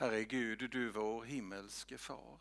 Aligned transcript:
Herre 0.00 0.24
Gud, 0.24 0.70
du 0.70 0.90
vår 0.90 1.24
himmelske 1.24 1.98
far. 1.98 2.38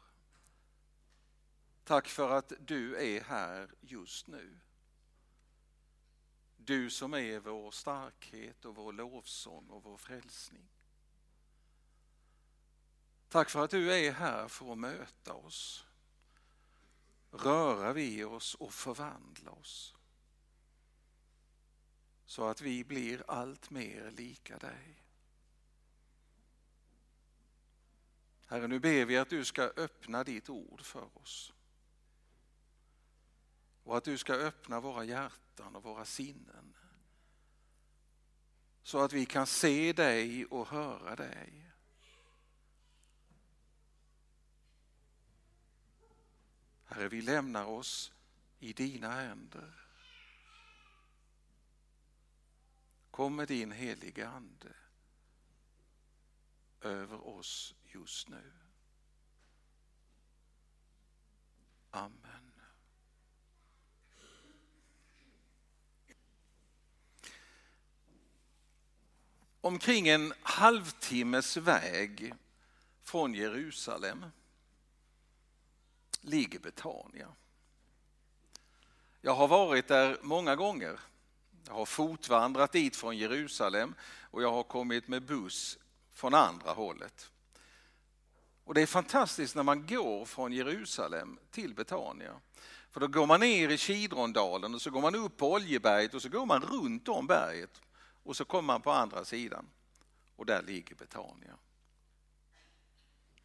Tack 1.83 2.07
för 2.07 2.29
att 2.29 2.53
du 2.59 2.95
är 2.95 3.21
här 3.21 3.75
just 3.81 4.27
nu. 4.27 4.59
Du 6.57 6.89
som 6.89 7.13
är 7.13 7.39
vår 7.39 7.71
starkhet 7.71 8.65
och 8.65 8.75
vår 8.75 8.93
lovsång 8.93 9.69
och 9.69 9.83
vår 9.83 9.97
frälsning. 9.97 10.69
Tack 13.29 13.49
för 13.49 13.63
att 13.63 13.71
du 13.71 13.93
är 13.93 14.11
här 14.11 14.47
för 14.47 14.71
att 14.71 14.77
möta 14.77 15.33
oss, 15.33 15.85
röra 17.31 17.93
vid 17.93 18.25
oss 18.25 18.55
och 18.55 18.73
förvandla 18.73 19.51
oss. 19.51 19.95
Så 22.25 22.47
att 22.47 22.61
vi 22.61 22.83
blir 22.83 23.23
allt 23.27 23.69
mer 23.69 24.11
lika 24.11 24.57
dig. 24.57 25.08
Herre, 28.49 28.67
nu 28.67 28.79
ber 28.79 29.05
vi 29.05 29.17
att 29.17 29.29
du 29.29 29.45
ska 29.45 29.61
öppna 29.63 30.23
ditt 30.23 30.49
ord 30.49 30.81
för 30.81 31.17
oss. 31.17 31.53
Och 33.83 33.97
att 33.97 34.03
du 34.03 34.17
ska 34.17 34.33
öppna 34.33 34.79
våra 34.79 35.03
hjärtan 35.03 35.75
och 35.75 35.83
våra 35.83 36.05
sinnen. 36.05 36.77
Så 38.83 38.99
att 38.99 39.13
vi 39.13 39.25
kan 39.25 39.47
se 39.47 39.93
dig 39.93 40.45
och 40.45 40.67
höra 40.67 41.15
dig. 41.15 41.71
Herre, 46.85 47.07
vi 47.07 47.21
lämnar 47.21 47.65
oss 47.65 48.13
i 48.59 48.73
dina 48.73 49.11
händer. 49.11 49.73
Kom 53.11 53.35
med 53.35 53.47
din 53.47 53.71
heliga 53.71 54.29
Ande 54.29 54.73
över 56.81 57.27
oss 57.27 57.75
just 57.83 58.29
nu. 58.29 58.51
Amen. 61.91 62.51
Omkring 69.61 70.07
en 70.07 70.33
halvtimmes 70.41 71.57
väg 71.57 72.33
från 73.03 73.33
Jerusalem 73.33 74.25
ligger 76.21 76.59
Betania. 76.59 77.35
Jag 79.21 79.35
har 79.35 79.47
varit 79.47 79.87
där 79.87 80.17
många 80.21 80.55
gånger. 80.55 80.99
Jag 81.65 81.73
har 81.73 81.85
fotvandrat 81.85 82.71
dit 82.71 82.95
från 82.95 83.17
Jerusalem 83.17 83.95
och 84.31 84.43
jag 84.43 84.51
har 84.51 84.63
kommit 84.63 85.07
med 85.07 85.23
buss 85.23 85.77
från 86.19 86.33
andra 86.33 86.71
hållet. 86.71 87.31
Och 88.63 88.73
Det 88.73 88.81
är 88.81 88.85
fantastiskt 88.85 89.55
när 89.55 89.63
man 89.63 89.87
går 89.87 90.25
från 90.25 90.53
Jerusalem 90.53 91.39
till 91.51 91.73
Betania. 91.73 92.41
För 92.91 92.99
då 92.99 93.07
går 93.07 93.25
man 93.25 93.39
ner 93.39 93.69
i 93.69 93.77
Kidrondalen 93.77 94.75
och 94.75 94.81
så 94.81 94.89
går 94.89 95.01
man 95.01 95.15
upp 95.15 95.37
på 95.37 95.51
Oljeberget 95.51 96.13
och 96.13 96.21
så 96.21 96.29
går 96.29 96.45
man 96.45 96.61
runt 96.61 97.07
om 97.07 97.27
berget 97.27 97.81
och 98.23 98.35
så 98.35 98.45
kommer 98.45 98.67
man 98.67 98.81
på 98.81 98.91
andra 98.91 99.25
sidan 99.25 99.65
och 100.35 100.45
där 100.45 100.61
ligger 100.61 100.95
Betania. 100.95 101.55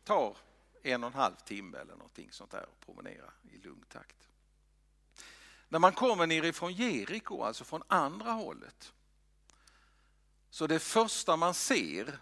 Tar 0.04 0.36
en 0.82 1.04
och 1.04 1.10
en 1.10 1.16
halv 1.16 1.34
timme 1.34 1.78
eller 1.78 1.94
någonting 1.94 2.28
sånt 2.32 2.50
där 2.50 2.62
att 2.62 2.86
promenera 2.86 3.32
i 3.52 3.58
lugn 3.58 3.84
takt. 3.88 4.28
När 5.68 5.78
man 5.78 5.92
kommer 5.92 6.26
nerifrån 6.26 6.72
Jeriko, 6.72 7.42
alltså 7.42 7.64
från 7.64 7.82
andra 7.88 8.32
hållet, 8.32 8.92
så 10.50 10.66
det 10.66 10.78
första 10.78 11.36
man 11.36 11.54
ser, 11.54 12.18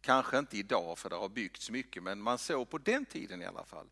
kanske 0.00 0.38
inte 0.38 0.56
idag 0.56 0.98
för 0.98 1.10
det 1.10 1.16
har 1.16 1.28
byggts 1.28 1.70
mycket, 1.70 2.02
men 2.02 2.20
man 2.20 2.38
såg 2.38 2.70
på 2.70 2.78
den 2.78 3.06
tiden 3.06 3.42
i 3.42 3.46
alla 3.46 3.64
fall. 3.64 3.86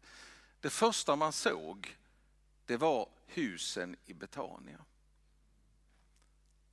Det 0.61 0.71
första 0.71 1.17
man 1.17 1.33
såg, 1.33 1.97
det 2.67 2.77
var 2.77 3.09
husen 3.27 3.97
i 4.07 4.15
Betania. 4.15 4.79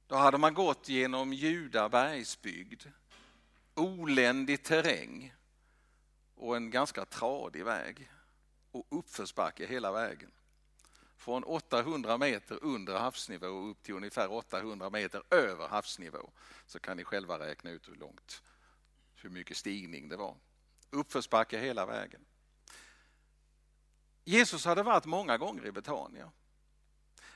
Då 0.08 0.16
hade 0.16 0.38
man 0.38 0.54
gått 0.54 0.90
genom 0.90 1.34
Juda 1.34 1.90
bergsbygd, 1.90 2.84
oländig 3.74 4.64
terräng 4.64 5.34
och 6.36 6.56
en 6.56 6.70
ganska 6.70 7.06
tradig 7.06 7.66
väg 7.66 8.12
och 8.72 8.86
uppförsbacke 8.90 9.66
hela 9.66 9.92
vägen. 9.92 10.32
Från 11.18 11.44
800 11.44 12.18
meter 12.18 12.60
under 12.62 13.00
havsnivå 13.00 13.48
upp 13.48 13.84
till 13.84 13.96
ungefär 13.96 14.32
800 14.32 14.90
meter 14.90 15.24
över 15.30 15.68
havsnivå. 15.68 16.30
Så 16.66 16.80
kan 16.80 16.98
ni 16.98 17.04
själva 17.04 17.40
räkna 17.40 17.70
ut 17.70 17.90
hur 17.90 17.96
långt, 17.96 18.44
hur 19.26 19.32
mycket 19.32 19.58
stigning 19.58 20.10
det 20.10 20.18
var. 20.18 20.38
Uppförsbacke 20.90 21.60
hela 21.60 21.86
vägen. 21.86 22.26
Jesus 24.24 24.66
hade 24.66 24.84
varit 24.84 25.06
många 25.06 25.38
gånger 25.38 25.66
i 25.66 25.72
Betania. 25.72 26.32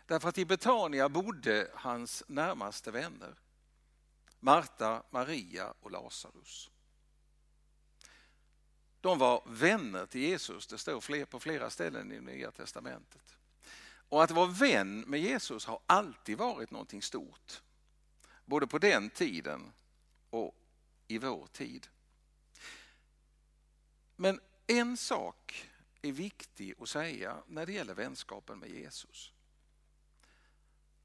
Därför 0.05 0.29
att 0.29 0.37
i 0.37 0.45
Betania 0.45 1.09
bodde 1.09 1.71
hans 1.73 2.23
närmaste 2.27 2.91
vänner. 2.91 3.35
Marta, 4.39 5.03
Maria 5.09 5.73
och 5.79 5.91
Lazarus. 5.91 6.71
De 9.01 9.17
var 9.17 9.43
vänner 9.45 10.05
till 10.05 10.21
Jesus, 10.21 10.67
det 10.67 10.77
står 10.77 11.25
på 11.25 11.39
flera 11.39 11.69
ställen 11.69 12.11
i 12.11 12.19
Nya 12.19 12.51
Testamentet. 12.51 13.37
Och 14.09 14.23
att 14.23 14.31
vara 14.31 14.45
vän 14.47 14.99
med 14.99 15.19
Jesus 15.19 15.65
har 15.65 15.79
alltid 15.85 16.37
varit 16.37 16.71
någonting 16.71 17.01
stort. 17.01 17.61
Både 18.45 18.67
på 18.67 18.77
den 18.77 19.09
tiden 19.09 19.73
och 20.29 20.58
i 21.09 21.17
vår 21.17 21.47
tid. 21.47 21.87
Men 24.15 24.39
en 24.67 24.97
sak 24.97 25.69
är 26.01 26.11
viktig 26.11 26.75
att 26.79 26.89
säga 26.89 27.43
när 27.47 27.65
det 27.65 27.71
gäller 27.71 27.93
vänskapen 27.93 28.59
med 28.59 28.69
Jesus. 28.69 29.33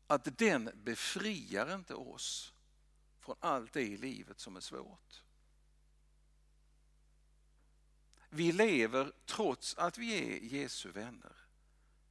Att 0.07 0.39
den 0.39 0.71
befriar 0.75 1.75
inte 1.75 1.95
oss 1.95 2.53
från 3.21 3.37
allt 3.41 3.73
det 3.73 3.83
i 3.83 3.97
livet 3.97 4.41
som 4.41 4.57
är 4.57 4.61
svårt. 4.61 5.23
Vi 8.29 8.53
lever, 8.53 9.13
trots 9.27 9.75
att 9.75 9.99
vi 9.99 10.15
är 10.15 10.39
Jesu 10.41 10.91
vänner, 10.91 11.37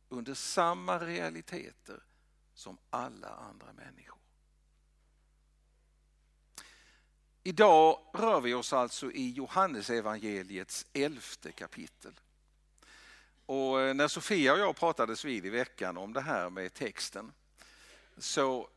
under 0.09 0.33
samma 0.33 0.99
realiteter 0.99 2.03
som 2.53 2.77
alla 2.89 3.29
andra 3.29 3.73
människor. 3.73 4.22
Idag 7.45 7.99
rör 8.13 8.41
vi 8.41 8.53
oss 8.53 8.73
alltså 8.73 9.11
i 9.11 9.31
Johannesevangeliets 9.31 10.85
elfte 10.93 11.51
kapitel. 11.51 12.13
Och 13.45 13.81
eh, 13.81 13.93
när 13.93 14.07
Sofia 14.07 14.53
och 14.53 14.59
jag 14.59 14.75
pratades 14.75 15.25
vid 15.25 15.45
i 15.45 15.49
veckan 15.49 15.97
om 15.97 16.13
det 16.13 16.21
här 16.21 16.49
med 16.49 16.73
texten 16.73 17.31
så 18.17 18.69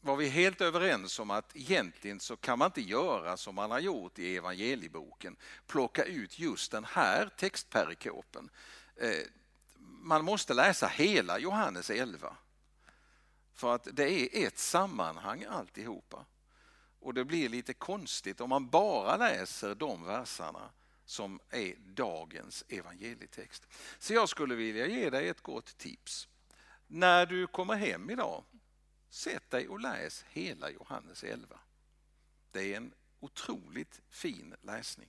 var 0.00 0.16
vi 0.16 0.28
helt 0.28 0.60
överens 0.60 1.18
om 1.18 1.30
att 1.30 1.56
egentligen 1.56 2.20
så 2.20 2.36
kan 2.36 2.58
man 2.58 2.66
inte 2.66 2.80
göra 2.80 3.36
som 3.36 3.54
man 3.54 3.70
har 3.70 3.80
gjort 3.80 4.18
i 4.18 4.36
evangelieboken, 4.36 5.36
plocka 5.66 6.04
ut 6.04 6.38
just 6.38 6.72
den 6.72 6.84
här 6.84 7.30
textperikopen. 7.36 8.50
Eh, 8.96 9.26
man 9.78 10.24
måste 10.24 10.54
läsa 10.54 10.86
hela 10.86 11.38
Johannes 11.38 11.90
11. 11.90 12.36
För 13.54 13.74
att 13.74 13.88
det 13.92 14.10
är 14.10 14.46
ett 14.46 14.58
sammanhang 14.58 15.44
alltihopa. 15.44 16.24
Och 17.04 17.14
det 17.14 17.24
blir 17.24 17.48
lite 17.48 17.74
konstigt 17.74 18.40
om 18.40 18.48
man 18.48 18.68
bara 18.68 19.16
läser 19.16 19.74
de 19.74 20.04
verserna 20.06 20.70
som 21.04 21.40
är 21.50 21.74
dagens 21.94 22.64
evangelietext. 22.68 23.66
Så 23.98 24.14
jag 24.14 24.28
skulle 24.28 24.54
vilja 24.54 24.86
ge 24.86 25.10
dig 25.10 25.28
ett 25.28 25.40
gott 25.40 25.78
tips. 25.78 26.28
När 26.86 27.26
du 27.26 27.46
kommer 27.46 27.74
hem 27.74 28.10
idag 28.10 28.44
Sätt 29.10 29.50
dig 29.50 29.68
och 29.68 29.80
läs 29.80 30.24
hela 30.28 30.70
Johannes 30.70 31.24
11. 31.24 31.58
Det 32.52 32.72
är 32.72 32.76
en 32.76 32.92
otroligt 33.20 34.00
fin 34.08 34.54
läsning. 34.62 35.08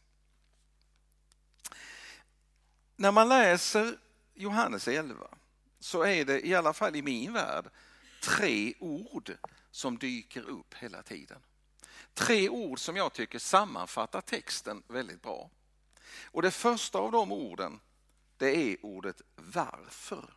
När 2.96 3.12
man 3.12 3.30
läser 3.30 3.98
Johannes 4.34 4.88
11 4.88 5.28
så 5.80 6.04
är 6.04 6.26
det 6.26 6.48
i 6.48 6.56
alla 6.56 6.74
fall 6.74 6.96
i 6.96 7.02
min 7.02 7.34
värld 7.34 7.66
tre 8.22 8.74
ord 8.80 9.38
som 9.72 9.98
dyker 9.98 10.42
upp 10.42 10.74
hela 10.74 11.04
tiden. 11.04 11.40
Tre 12.16 12.50
ord 12.50 12.80
som 12.80 12.96
jag 12.96 13.14
tycker 13.14 13.40
sammanfattar 13.40 14.22
texten 14.22 14.84
väldigt 14.88 15.22
bra. 15.22 15.50
Och 16.24 16.42
det 16.42 16.52
första 16.52 16.98
av 16.98 17.12
de 17.12 17.32
orden 17.32 17.80
det 18.38 18.58
är 18.58 18.86
ordet 18.86 19.22
varför. 19.36 20.34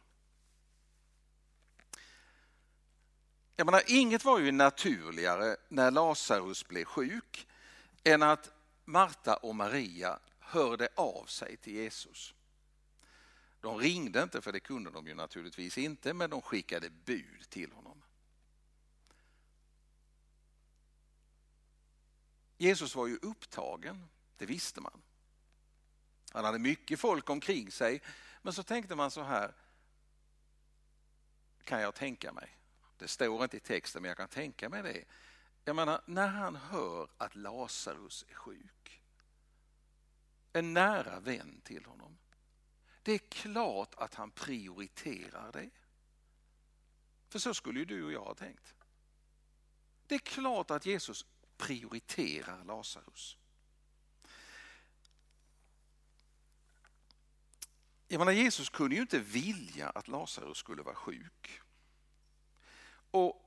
Jag 3.57 3.65
menar, 3.65 3.83
inget 3.87 4.25
var 4.25 4.39
ju 4.39 4.53
naturligare 4.53 5.57
när 5.69 5.91
Lazarus 5.91 6.69
blev 6.69 6.85
sjuk 6.85 7.47
än 8.05 8.23
att 8.23 8.51
Marta 8.85 9.37
och 9.37 9.55
Maria 9.55 10.19
hörde 10.39 10.89
av 10.95 11.25
sig 11.27 11.57
till 11.57 11.75
Jesus. 11.75 12.35
De 13.61 13.79
ringde 13.79 14.23
inte, 14.23 14.41
för 14.41 14.53
det 14.53 14.61
kunde 14.61 14.91
de 14.91 15.07
ju 15.07 15.15
naturligtvis 15.15 15.79
inte, 15.79 16.15
men 16.15 16.31
de 16.31 16.43
skickade 16.43 16.91
bud 16.91 17.51
till 17.51 17.73
honom. 17.73 17.98
Jesus 22.59 22.95
var 22.95 23.07
ju 23.07 23.19
upptagen. 23.23 24.09
Det 24.37 24.47
visste 24.47 24.81
man. 24.81 25.03
Han 26.31 26.45
hade 26.45 26.59
mycket 26.59 27.01
folk 27.01 27.31
omkring 27.31 27.71
sig, 27.71 28.03
men 28.43 28.53
så 28.53 28.63
tänkte 28.63 28.95
man 28.95 29.11
så 29.11 29.23
här, 29.23 29.55
kan 31.65 31.81
jag 31.81 31.95
tänka 31.95 32.33
mig. 32.33 32.59
Det 32.97 33.09
står 33.09 33.45
inte 33.45 33.57
i 33.57 33.61
texten, 33.61 34.03
men 34.03 34.09
jag 34.09 34.17
kan 34.17 34.29
tänka 34.29 34.69
mig 34.69 34.83
det. 34.83 35.05
Jag 35.65 35.77
menar, 35.77 36.01
när 36.07 36.29
han 36.29 36.57
hör 36.57 37.09
att 37.17 37.35
Lazarus 37.35 38.25
är 38.29 38.35
sjuk, 38.35 39.03
en 40.53 40.75
nära 40.75 41.21
vän 41.21 41.61
till 41.65 41.85
honom, 41.85 42.19
det 43.03 43.13
är 43.13 43.19
klart 43.19 43.95
att 43.95 44.15
han 44.15 44.31
prioriterar 44.31 45.53
det. 45.53 45.71
För 47.29 47.39
så 47.39 47.55
skulle 47.55 47.79
ju 47.79 47.85
du 47.85 48.05
och 48.05 48.13
jag 48.13 48.25
ha 48.25 48.35
tänkt. 48.35 48.75
Det 50.07 50.15
är 50.15 50.19
klart 50.19 50.71
att 50.71 50.87
Jesus 50.87 51.27
prioriterar 51.59 52.65
Lazarus. 52.65 53.37
Jag 58.09 58.19
menar, 58.19 58.33
Jesus 58.33 58.69
kunde 58.69 58.95
ju 58.95 59.01
inte 59.01 59.19
vilja 59.19 59.91
att 59.91 60.09
Lazarus 60.09 60.59
skulle 60.59 60.83
vara 60.83 60.95
sjuk. 60.95 61.61
Och 63.11 63.45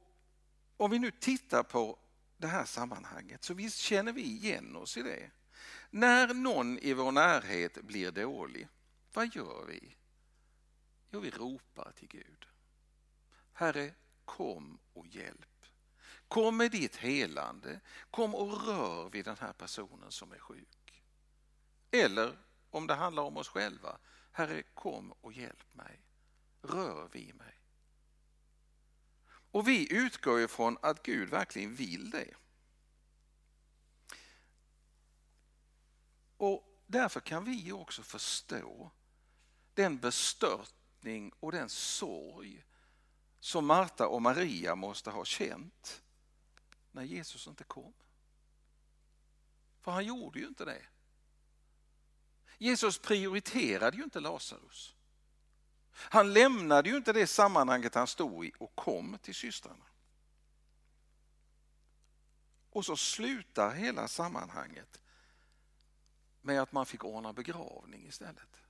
om 0.78 0.92
vi 0.92 1.00
nu 1.00 1.12
tittar 1.12 1.64
på 1.64 2.00
det 2.38 2.48
här 2.48 2.66
sammanhanget 2.66 3.44
så 3.44 3.54
visst 3.54 3.78
känner 3.78 4.14
vi 4.14 4.22
igen 4.22 4.76
oss 4.76 4.98
i 4.98 5.02
det. 5.02 5.32
När 5.90 6.34
någon 6.34 6.78
i 6.80 6.94
vår 6.94 7.12
närhet 7.12 7.82
blir 7.82 8.12
dålig, 8.12 8.68
vad 9.14 9.36
gör 9.36 9.66
vi? 9.66 9.96
Jo, 11.12 11.20
vi 11.20 11.30
ropar 11.30 11.92
till 11.92 12.08
Gud. 12.08 12.48
Herre, 13.54 13.94
kom 14.26 14.80
och 14.94 15.08
hjälp. 15.08 15.51
Kom 16.32 16.58
med 16.58 16.72
ditt 16.72 16.96
helande. 16.96 17.80
Kom 18.12 18.36
och 18.36 18.68
rör 18.68 19.10
vid 19.10 19.26
den 19.26 19.38
här 19.40 19.54
personen 19.54 20.12
som 20.12 20.32
är 20.32 20.40
sjuk. 20.40 21.04
Eller 21.92 22.38
om 22.70 22.88
det 22.88 22.94
handlar 22.94 23.24
om 23.24 23.38
oss 23.38 23.48
själva. 23.48 23.98
Herre, 24.32 24.64
kom 24.64 25.14
och 25.22 25.34
hjälp 25.34 25.76
mig. 25.76 26.02
Rör 26.62 27.10
vid 27.12 27.36
mig. 27.36 27.60
Och 29.52 29.68
vi 29.68 29.94
utgår 29.94 30.42
ifrån 30.42 30.78
att 30.82 31.04
Gud 31.04 31.30
verkligen 31.30 31.76
vill 31.76 32.10
det. 32.10 32.34
Och 36.38 36.82
därför 36.88 37.20
kan 37.20 37.44
vi 37.44 37.72
också 37.72 38.04
förstå 38.04 38.92
den 39.74 39.98
bestörtning 39.98 41.32
och 41.40 41.52
den 41.52 41.70
sorg 41.70 42.66
som 43.40 43.66
Marta 43.66 44.08
och 44.08 44.22
Maria 44.22 44.76
måste 44.76 45.10
ha 45.10 45.26
känt 45.26 46.02
när 46.92 47.04
Jesus 47.04 47.48
inte 47.48 47.64
kom. 47.64 47.94
För 49.80 49.92
han 49.92 50.06
gjorde 50.06 50.40
ju 50.40 50.48
inte 50.48 50.66
det. 50.66 50.86
Jesus 52.58 53.00
prioriterade 53.00 53.98
ju 53.98 54.04
inte 54.04 54.20
Lazarus. 54.20 54.96
Han 55.94 56.34
lämnade 56.34 56.90
ju 56.90 56.98
inte 56.98 57.14
det 57.14 57.28
sammanhanget 57.28 57.96
han 57.96 58.08
stod 58.08 58.46
i 58.46 58.52
och 58.60 58.76
kom 58.76 59.18
till 59.22 59.36
systrarna. 59.36 59.86
Och 62.70 62.86
så 62.86 62.98
slutar 62.98 63.72
hela 63.72 64.08
sammanhanget 64.08 65.02
med 66.42 66.62
att 66.62 66.72
man 66.72 66.86
fick 66.86 67.04
ordna 67.04 67.34
begravning 67.34 68.08
istället. 68.08 68.62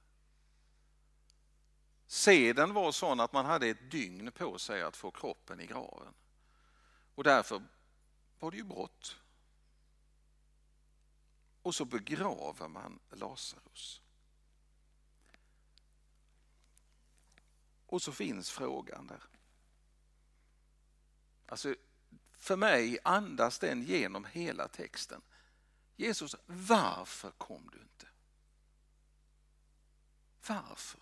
Seden 2.07 2.73
var 2.73 2.91
sån 2.91 3.19
att 3.19 3.33
man 3.33 3.45
hade 3.45 3.68
ett 3.68 3.91
dygn 3.91 4.31
på 4.31 4.59
sig 4.59 4.81
att 4.81 4.97
få 4.97 5.12
kroppen 5.12 5.59
i 5.59 5.65
graven. 5.65 6.13
Och 7.15 7.23
därför 7.23 7.62
var 8.42 8.52
det 8.52 8.58
ju 8.58 8.64
brott. 8.64 9.18
Och 11.62 11.76
så 11.76 11.86
begraver 11.86 12.68
man 12.68 13.00
Lazarus. 13.10 14.02
Och 17.86 18.02
så 18.02 18.12
finns 18.12 18.52
frågan 18.52 19.08
där. 19.08 19.24
Alltså, 21.46 21.76
för 22.32 22.56
mig 22.56 23.00
andas 23.04 23.60
den 23.60 23.84
genom 23.84 24.26
hela 24.26 24.68
texten. 24.68 25.22
Jesus, 25.96 26.36
varför 26.46 27.32
kom 27.32 27.70
du 27.74 27.82
inte? 27.82 28.08
Varför? 30.48 31.02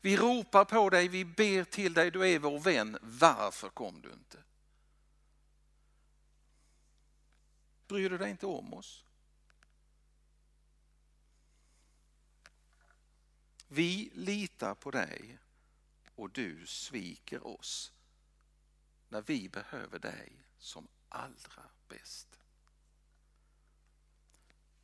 Vi 0.00 0.16
ropar 0.16 0.64
på 0.64 0.90
dig, 0.90 1.08
vi 1.08 1.24
ber 1.24 1.64
till 1.64 1.94
dig, 1.94 2.10
du 2.10 2.28
är 2.28 2.38
vår 2.38 2.60
vän. 2.60 2.98
Varför 3.02 3.68
kom 3.68 4.00
du 4.00 4.12
inte? 4.12 4.38
Bryr 7.94 8.10
du 8.10 8.18
dig 8.18 8.30
inte 8.30 8.46
om 8.46 8.74
oss? 8.74 9.04
Vi 13.68 14.10
litar 14.14 14.74
på 14.74 14.90
dig 14.90 15.38
och 16.14 16.30
du 16.30 16.66
sviker 16.66 17.46
oss 17.46 17.92
när 19.08 19.22
vi 19.22 19.48
behöver 19.48 19.98
dig 19.98 20.32
som 20.58 20.88
allra 21.08 21.62
bäst. 21.88 22.40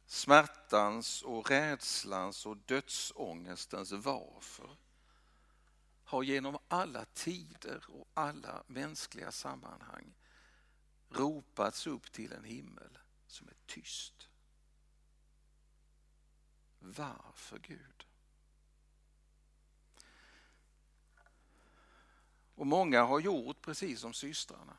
Smärtans 0.07 1.23
och 1.23 1.51
rädslans 1.51 2.47
och 2.47 2.57
dödsångestens 2.57 3.93
varför 3.93 4.77
har 6.05 6.23
genom 6.23 6.59
alla 6.69 7.05
tider 7.05 7.85
och 7.89 8.09
alla 8.15 8.65
mänskliga 8.67 9.33
sammanhang 9.33 10.15
ropats 11.11 11.87
upp 11.87 12.13
till 12.13 12.33
en 12.33 12.45
himmel 12.45 12.99
som 13.27 13.49
är 13.49 13.55
tyst. 13.67 14.29
Varför 16.79 17.59
Gud? 17.59 18.07
Och 22.55 22.67
många 22.67 23.03
har 23.03 23.21
gjort 23.21 23.61
precis 23.61 24.01
som 24.01 24.13
systrarna. 24.13 24.77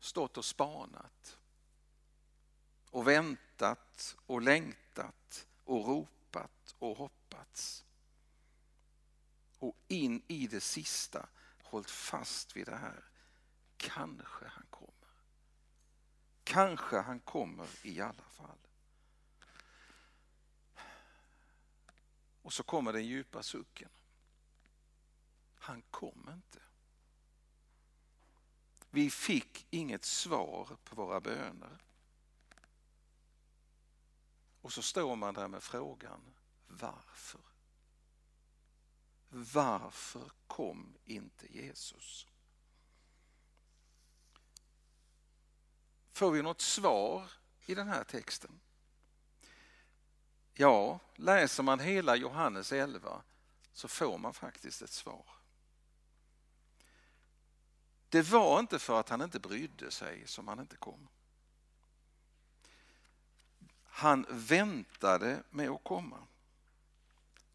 Stått 0.00 0.36
och 0.36 0.44
spanat. 0.44 1.38
Och 2.90 3.06
väntat 3.08 4.16
och 4.26 4.42
längtat 4.42 5.46
och 5.64 5.86
ropat 5.86 6.74
och 6.78 6.96
hoppats. 6.96 7.84
Och 9.58 9.76
in 9.88 10.22
i 10.26 10.46
det 10.46 10.60
sista 10.60 11.28
hållit 11.62 11.90
fast 11.90 12.56
vid 12.56 12.66
det 12.66 12.76
här. 12.76 13.05
Kanske 13.86 14.46
han 14.46 14.66
kommer. 14.70 14.92
Kanske 16.44 16.96
han 16.96 17.20
kommer 17.20 17.86
i 17.86 18.00
alla 18.00 18.22
fall. 18.22 18.58
Och 22.42 22.52
så 22.52 22.62
kommer 22.62 22.92
den 22.92 23.06
djupa 23.06 23.42
sucken. 23.42 23.90
Han 25.58 25.82
kom 25.82 26.30
inte. 26.32 26.62
Vi 28.90 29.10
fick 29.10 29.66
inget 29.70 30.04
svar 30.04 30.76
på 30.84 30.96
våra 30.96 31.20
böner. 31.20 31.78
Och 34.60 34.72
så 34.72 34.82
står 34.82 35.16
man 35.16 35.34
där 35.34 35.48
med 35.48 35.62
frågan 35.62 36.34
varför? 36.66 37.40
Varför 39.28 40.30
kom 40.46 40.96
inte 41.04 41.54
Jesus? 41.54 42.26
Får 46.16 46.30
vi 46.30 46.42
något 46.42 46.60
svar 46.60 47.30
i 47.66 47.74
den 47.74 47.88
här 47.88 48.04
texten? 48.04 48.60
Ja, 50.54 51.00
läser 51.14 51.62
man 51.62 51.80
hela 51.80 52.16
Johannes 52.16 52.72
11 52.72 53.22
så 53.72 53.88
får 53.88 54.18
man 54.18 54.34
faktiskt 54.34 54.82
ett 54.82 54.90
svar. 54.90 55.24
Det 58.08 58.22
var 58.22 58.60
inte 58.60 58.78
för 58.78 59.00
att 59.00 59.08
han 59.08 59.22
inte 59.22 59.40
brydde 59.40 59.90
sig 59.90 60.26
som 60.26 60.48
han 60.48 60.60
inte 60.60 60.76
kom. 60.76 61.08
Han 63.82 64.26
väntade 64.30 65.42
med 65.50 65.70
att 65.70 65.84
komma. 65.84 66.26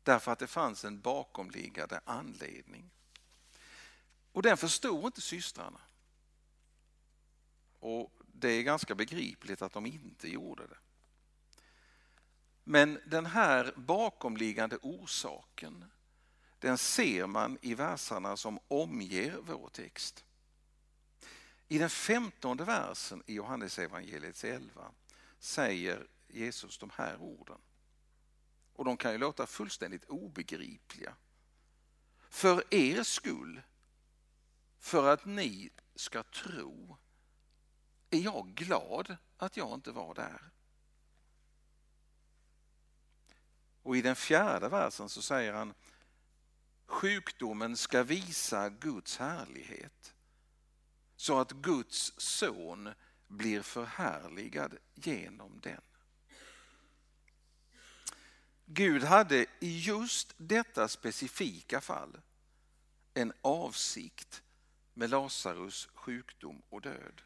Därför 0.03 0.32
att 0.32 0.39
det 0.39 0.48
fanns 0.48 0.86
en 0.86 1.01
bakomliggande 1.01 2.01
anledning. 2.06 2.91
Och 4.32 4.41
den 4.41 4.58
förstod 4.58 5.06
inte 5.06 5.22
systrarna. 5.22 5.82
Och 7.80 8.21
det 8.42 8.52
är 8.52 8.64
ganska 8.64 8.96
begripligt 8.96 9.62
att 9.62 9.74
de 9.74 9.86
inte 9.86 10.28
gjorde 10.30 10.68
det. 10.68 10.78
Men 12.64 13.00
den 13.06 13.26
här 13.26 13.74
bakomliggande 13.76 14.78
orsaken, 14.82 15.86
den 16.60 16.78
ser 16.78 17.28
man 17.28 17.58
i 17.62 17.76
verserna 17.76 18.38
som 18.38 18.60
omger 18.68 19.38
vår 19.42 19.70
text. 19.70 20.26
I 21.68 21.78
den 21.78 21.90
femtonde 21.90 22.64
versen 22.64 23.24
i 23.26 23.34
Johannes 23.34 23.80
evangeliets 23.80 24.44
11 24.44 24.92
säger 25.40 26.08
Jesus 26.28 26.78
de 26.78 26.90
här 26.96 27.22
orden. 27.22 27.58
Och 28.74 28.86
de 28.86 28.98
kan 28.98 29.12
ju 29.12 29.18
låta 29.18 29.48
fullständigt 29.48 30.06
obegripliga. 30.06 31.16
För 32.30 32.74
er 32.74 33.04
skull, 33.04 33.62
för 34.80 35.14
att 35.14 35.26
ni 35.26 35.70
ska 35.96 36.24
tro 36.24 36.98
är 38.12 38.20
jag 38.20 38.48
glad 38.56 39.18
att 39.38 39.58
jag 39.58 39.74
inte 39.74 39.91
var 39.91 40.13
där. 40.13 40.41
Och 43.84 43.98
i 43.98 44.01
den 44.01 44.15
fjärde 44.15 44.70
versen 44.70 45.10
så 45.10 45.22
säger 45.22 45.53
han 45.53 45.74
sjukdomen 46.86 47.77
ska 47.77 48.03
visa 48.03 48.70
Guds 48.70 49.18
härlighet 49.18 50.13
så 51.15 51.39
att 51.39 51.51
Guds 51.51 52.13
son 52.18 52.89
blir 53.27 53.62
förhärligad 53.62 54.77
genom 54.96 55.60
den. 55.60 55.82
Gud 58.65 59.03
hade 59.03 59.46
i 59.60 59.80
just 59.80 60.34
detta 60.38 60.88
specifika 60.88 61.82
fall 61.82 62.22
en 63.13 63.34
avsikt 63.41 64.44
med 64.94 65.10
Lazarus 65.10 65.89
sjukdom 65.94 66.62
och 66.70 66.82
död 66.82 67.22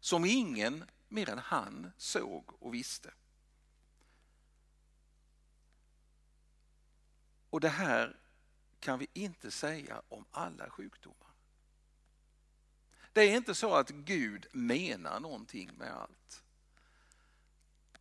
som 0.00 0.24
ingen 0.24 0.84
mer 1.08 1.30
än 1.30 1.38
han 1.38 1.92
såg 1.96 2.62
och 2.62 2.74
visste. 2.74 3.12
Och 7.50 7.60
det 7.60 7.68
här 7.68 8.16
kan 8.80 8.98
vi 8.98 9.06
inte 9.12 9.50
säga 9.50 10.02
om 10.08 10.24
alla 10.30 10.70
sjukdomar. 10.70 11.30
Det 13.12 13.20
är 13.20 13.36
inte 13.36 13.54
så 13.54 13.74
att 13.74 13.90
Gud 13.90 14.46
menar 14.52 15.20
någonting 15.20 15.70
med 15.74 15.92
allt. 15.92 16.44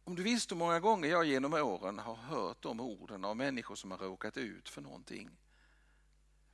Om 0.03 0.15
du 0.15 0.23
visste 0.23 0.55
hur 0.55 0.59
många 0.59 0.79
gånger 0.79 1.09
jag 1.09 1.25
genom 1.25 1.53
åren 1.53 1.99
har 1.99 2.15
hört 2.15 2.61
de 2.61 2.79
orden 2.79 3.25
av 3.25 3.37
människor 3.37 3.75
som 3.75 3.91
har 3.91 3.97
råkat 3.97 4.37
ut 4.37 4.69
för 4.69 4.81
någonting. 4.81 5.29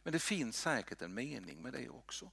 Men 0.04 0.14
det 0.14 0.20
finns 0.20 0.58
säkert 0.58 1.02
en 1.02 1.14
mening 1.14 1.62
med 1.62 1.74
det 1.74 1.90
också. 1.90 2.32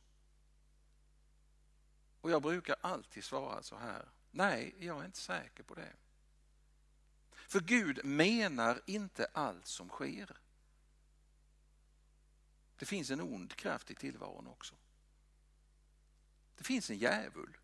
Och 2.22 2.30
jag 2.30 2.42
brukar 2.42 2.76
alltid 2.80 3.24
svara 3.24 3.62
så 3.62 3.76
här, 3.76 4.08
nej 4.30 4.74
jag 4.78 5.00
är 5.00 5.04
inte 5.04 5.18
säker 5.18 5.62
på 5.62 5.74
det. 5.74 5.92
För 7.30 7.60
Gud 7.60 8.04
menar 8.04 8.80
inte 8.86 9.26
allt 9.32 9.66
som 9.66 9.88
sker. 9.88 10.36
Det 12.78 12.86
finns 12.86 13.10
en 13.10 13.20
ond 13.20 13.54
kraft 13.54 13.90
i 13.90 13.94
tillvaron 13.94 14.46
också. 14.46 14.74
Det 16.56 16.64
finns 16.64 16.90
en 16.90 16.98
djävul. 16.98 17.56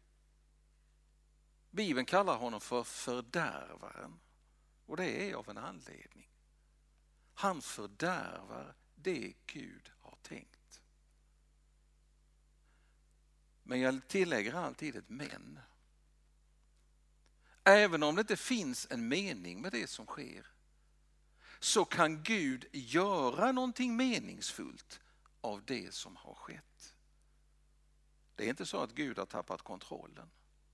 Bibeln 1.70 2.06
kallar 2.06 2.36
honom 2.36 2.60
för 2.60 2.84
fördärvaren 2.84 4.20
och 4.86 4.96
det 4.96 5.30
är 5.30 5.34
av 5.34 5.48
en 5.48 5.58
anledning. 5.58 6.30
Han 7.34 7.62
fördärvar 7.62 8.74
det 8.94 9.34
Gud 9.46 9.92
har 10.00 10.16
tänkt. 10.22 10.57
Men 13.68 13.80
jag 13.80 14.08
tillägger 14.08 14.54
alltid 14.54 14.96
ett 14.96 15.08
men. 15.08 15.60
Även 17.64 18.02
om 18.02 18.14
det 18.14 18.20
inte 18.20 18.36
finns 18.36 18.86
en 18.90 19.08
mening 19.08 19.60
med 19.60 19.72
det 19.72 19.90
som 19.90 20.06
sker 20.06 20.46
så 21.60 21.84
kan 21.84 22.22
Gud 22.22 22.66
göra 22.72 23.52
någonting 23.52 23.96
meningsfullt 23.96 25.00
av 25.40 25.64
det 25.64 25.94
som 25.94 26.16
har 26.16 26.34
skett. 26.34 26.96
Det 28.34 28.44
är 28.44 28.48
inte 28.48 28.66
så 28.66 28.82
att 28.82 28.94
Gud 28.94 29.18
har 29.18 29.26
tappat 29.26 29.62
kontrollen. 29.62 30.30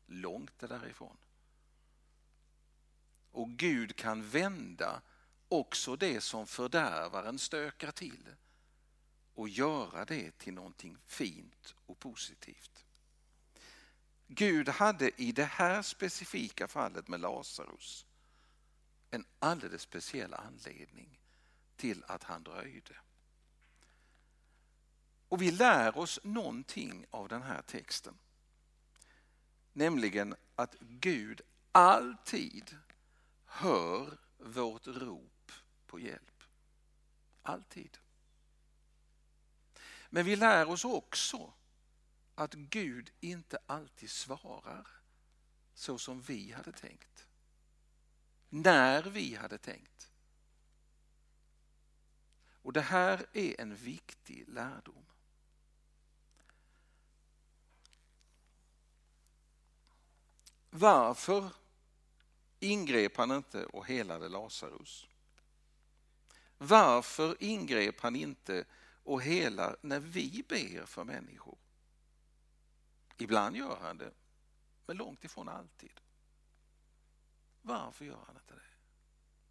Långt 0.06 0.58
därifrån. 0.58 1.16
Och 3.30 3.50
Gud 3.50 3.96
kan 3.96 4.28
vända 4.28 5.02
också 5.48 5.96
det 5.96 6.20
som 6.20 6.46
fördärvaren 6.46 7.38
stökar 7.38 7.90
till 7.90 8.28
och 9.34 9.48
göra 9.48 10.04
det 10.04 10.38
till 10.38 10.54
någonting 10.54 10.96
fint 11.06 11.74
och 11.86 11.98
positivt. 11.98 12.84
Gud 14.26 14.68
hade 14.68 15.22
i 15.22 15.32
det 15.32 15.44
här 15.44 15.82
specifika 15.82 16.68
fallet 16.68 17.08
med 17.08 17.20
Lazarus 17.20 18.06
en 19.10 19.24
alldeles 19.38 19.82
speciell 19.82 20.34
anledning 20.34 21.20
till 21.76 22.04
att 22.08 22.22
han 22.22 22.42
dröjde. 22.42 22.96
Och 25.28 25.42
vi 25.42 25.50
lär 25.50 25.98
oss 25.98 26.20
någonting 26.22 27.06
av 27.10 27.28
den 27.28 27.42
här 27.42 27.62
texten. 27.62 28.18
Nämligen 29.72 30.34
att 30.54 30.74
Gud 30.80 31.40
alltid 31.72 32.76
hör 33.44 34.18
vårt 34.38 34.86
rop 34.86 35.52
på 35.86 35.98
hjälp. 36.00 36.42
Alltid. 37.42 37.98
Men 40.14 40.24
vi 40.24 40.36
lär 40.36 40.68
oss 40.68 40.84
också 40.84 41.52
att 42.34 42.54
Gud 42.54 43.10
inte 43.20 43.58
alltid 43.66 44.10
svarar 44.10 44.86
så 45.72 45.98
som 45.98 46.20
vi 46.20 46.52
hade 46.52 46.72
tänkt. 46.72 47.28
När 48.48 49.02
vi 49.02 49.34
hade 49.34 49.58
tänkt. 49.58 50.12
Och 52.62 52.72
det 52.72 52.80
här 52.80 53.26
är 53.32 53.60
en 53.60 53.76
viktig 53.76 54.48
lärdom. 54.48 55.04
Varför 60.70 61.50
ingrep 62.60 63.16
han 63.16 63.30
inte 63.30 63.66
och 63.66 63.86
helade 63.86 64.28
Lazarus? 64.28 65.06
Varför 66.58 67.36
ingrep 67.40 68.00
han 68.00 68.16
inte 68.16 68.64
och 69.04 69.22
helar 69.22 69.76
när 69.80 70.00
vi 70.00 70.44
ber 70.48 70.86
för 70.86 71.04
människor? 71.04 71.58
Ibland 73.16 73.56
gör 73.56 73.78
han 73.80 73.98
det, 73.98 74.12
men 74.86 74.96
långt 74.96 75.24
ifrån 75.24 75.48
alltid. 75.48 76.00
Varför 77.62 78.04
gör 78.04 78.24
han 78.26 78.36
inte 78.36 78.54
det? 78.54 78.60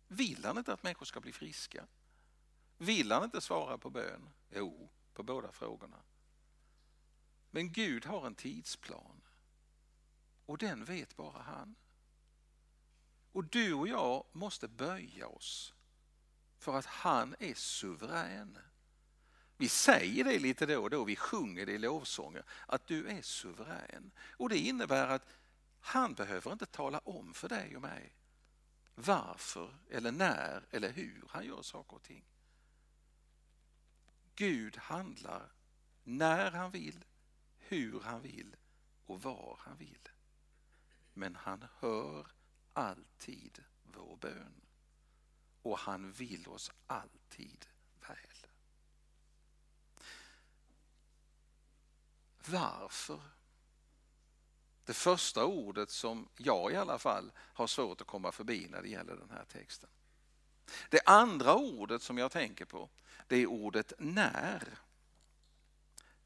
Vill 0.08 0.46
han 0.46 0.58
inte 0.58 0.74
att 0.74 0.84
människor 0.84 1.06
ska 1.06 1.20
bli 1.20 1.32
friska? 1.32 1.88
Vill 2.78 3.12
han 3.12 3.24
inte 3.24 3.42
svara 3.42 3.78
på 3.78 3.90
bön? 3.90 4.30
Jo, 4.50 4.90
på 5.14 5.24
båda 5.24 5.52
frågorna. 5.52 5.98
Men 7.52 7.72
Gud 7.72 8.06
har 8.06 8.28
en 8.28 8.36
tidsplan. 8.36 9.22
Och 10.46 10.58
den 10.58 10.86
vet 10.86 11.16
bara 11.16 11.42
han. 11.42 11.76
Och 13.32 13.44
du 13.44 13.74
och 13.74 13.88
jag 13.88 14.26
måste 14.32 14.68
böja 14.68 15.28
oss 15.28 15.74
för 16.58 16.78
att 16.78 16.86
han 16.86 17.36
är 17.40 17.54
suverän. 17.54 18.58
Vi 19.58 19.70
säger 19.70 20.24
det 20.24 20.40
lite 20.40 20.66
då 20.66 20.84
och 20.84 20.90
då, 20.90 21.04
vi 21.04 21.16
sjunger 21.16 21.66
det 21.66 21.72
i 21.72 21.78
lovsånger, 21.78 22.44
att 22.68 22.88
du 22.88 23.08
är 23.08 23.22
suverän. 23.22 24.12
Och 24.38 24.50
det 24.50 24.58
innebär 24.58 25.08
att 25.08 25.28
han 25.80 26.14
behöver 26.14 26.52
inte 26.52 26.66
tala 26.66 27.00
om 27.00 27.34
för 27.34 27.50
dig 27.50 27.76
och 27.76 27.82
mig 27.82 28.16
varför 28.96 29.76
eller 29.90 30.12
när 30.12 30.64
eller 30.72 30.92
hur 30.92 31.24
han 31.30 31.46
gör 31.46 31.62
saker 31.62 31.96
och 31.96 32.04
ting. 32.04 32.26
Gud 34.36 34.78
handlar 34.78 35.52
när 36.04 36.52
han 36.52 36.72
vill, 36.72 37.06
hur 37.58 38.00
han 38.00 38.22
vill 38.22 38.56
och 39.06 39.22
var 39.22 39.60
han 39.60 39.78
vill 39.78 40.10
men 41.14 41.36
han 41.36 41.66
hör 41.80 42.28
alltid 42.74 43.64
vår 43.84 44.18
bön. 44.18 44.62
Och 45.62 45.80
han 45.80 46.12
vill 46.12 46.48
oss 46.48 46.72
alltid 46.88 47.66
väl. 48.08 48.48
Varför? 52.48 53.22
Det 54.86 54.94
första 54.94 55.46
ordet 55.46 55.90
som 55.90 56.30
jag 56.38 56.72
i 56.72 56.76
alla 56.76 57.00
fall 57.00 57.32
har 57.38 57.68
svårt 57.68 58.02
att 58.02 58.08
komma 58.08 58.32
förbi 58.32 58.68
när 58.70 58.82
det 58.82 58.90
gäller 58.90 59.16
den 59.16 59.30
här 59.30 59.46
texten. 59.46 59.90
Det 60.90 61.02
andra 61.06 61.56
ordet 61.56 62.02
som 62.02 62.18
jag 62.18 62.32
tänker 62.32 62.66
på 62.66 62.90
det 63.28 63.36
är 63.36 63.48
ordet 63.48 63.94
när. 64.00 64.68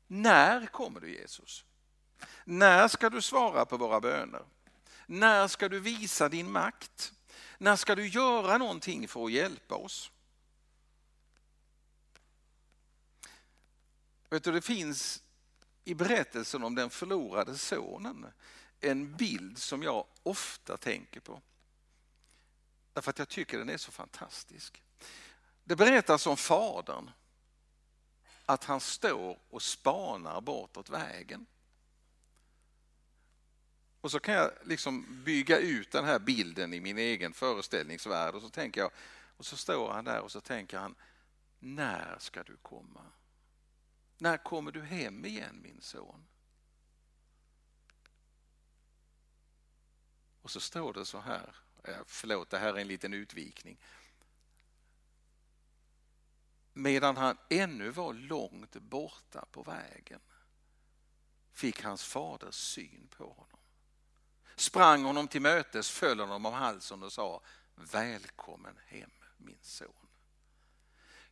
När 0.08 0.66
kommer 0.66 1.00
du 1.00 1.14
Jesus? 1.14 1.66
När 2.46 2.88
ska 2.88 3.10
du 3.10 3.22
svara 3.22 3.66
på 3.66 3.78
våra 3.78 4.00
böner? 4.00 4.46
När 5.06 5.48
ska 5.48 5.70
du 5.70 5.80
visa 5.80 6.30
din 6.30 6.52
makt? 6.52 7.14
När 7.58 7.76
ska 7.76 7.96
du 7.96 8.08
göra 8.08 8.58
någonting 8.58 9.08
för 9.08 9.26
att 9.26 9.32
hjälpa 9.32 9.76
oss? 9.76 10.12
Vet 14.30 14.44
du, 14.44 14.52
det 14.52 14.62
finns 14.62 15.24
i 15.88 15.96
berättelsen 15.96 16.64
om 16.64 16.76
den 16.76 16.90
förlorade 16.90 17.58
sonen 17.58 18.28
en 18.80 19.16
bild 19.16 19.58
som 19.58 19.84
jag 19.84 20.06
ofta 20.24 20.78
tänker 20.78 21.20
på. 21.20 21.42
Därför 22.94 23.10
att 23.10 23.20
jag 23.20 23.30
tycker 23.30 23.58
den 23.58 23.70
är 23.70 23.78
så 23.78 23.92
fantastisk. 23.92 24.84
Det 25.64 25.76
berättas 25.76 26.28
om 26.28 26.38
fadern. 26.38 27.10
Att 28.46 28.64
han 28.64 28.80
står 28.80 29.40
och 29.50 29.62
spanar 29.62 30.42
bortåt 30.42 30.90
vägen. 30.90 31.46
Och 34.02 34.12
så 34.12 34.20
kan 34.20 34.34
jag 34.34 34.52
liksom 34.64 35.24
bygga 35.24 35.58
ut 35.58 35.92
den 35.92 36.06
här 36.06 36.20
bilden 36.20 36.74
i 36.74 36.80
min 36.80 36.98
egen 36.98 37.34
föreställningsvärld 37.34 38.36
och 38.36 38.42
så 38.42 38.50
tänker 38.50 38.82
jag, 38.82 38.92
och 39.38 39.46
så 39.46 39.58
står 39.58 39.92
han 39.92 40.06
där 40.06 40.20
och 40.20 40.32
så 40.32 40.42
tänker 40.42 40.78
han, 40.78 40.96
när 41.60 42.16
ska 42.20 42.44
du 42.44 42.58
komma? 42.62 43.02
När 44.18 44.38
kommer 44.38 44.72
du 44.72 44.82
hem 44.82 45.26
igen 45.26 45.62
min 45.62 45.82
son? 45.82 46.28
Och 50.42 50.52
så 50.52 50.60
står 50.60 50.94
det 50.94 51.06
så 51.06 51.20
här, 51.20 51.56
förlåt 52.06 52.50
det 52.50 52.58
här 52.58 52.74
är 52.74 52.78
en 52.78 52.88
liten 52.88 53.14
utvikning. 53.14 53.80
Medan 56.74 57.18
han 57.18 57.38
ännu 57.50 57.90
var 57.90 58.14
långt 58.14 58.76
borta 58.76 59.46
på 59.52 59.64
vägen 59.64 60.22
fick 61.54 61.84
hans 61.84 62.04
fader 62.04 62.52
syn 62.52 63.08
på 63.08 63.24
honom. 63.24 63.60
Sprang 64.56 65.04
honom 65.04 65.28
till 65.28 65.42
mötes, 65.42 65.90
föll 65.90 66.20
honom 66.20 66.46
om 66.46 66.54
halsen 66.54 67.04
och 67.04 67.14
sa 67.14 67.42
Välkommen 67.76 68.80
hem 68.88 69.12
min 69.38 69.60
son. 69.62 70.07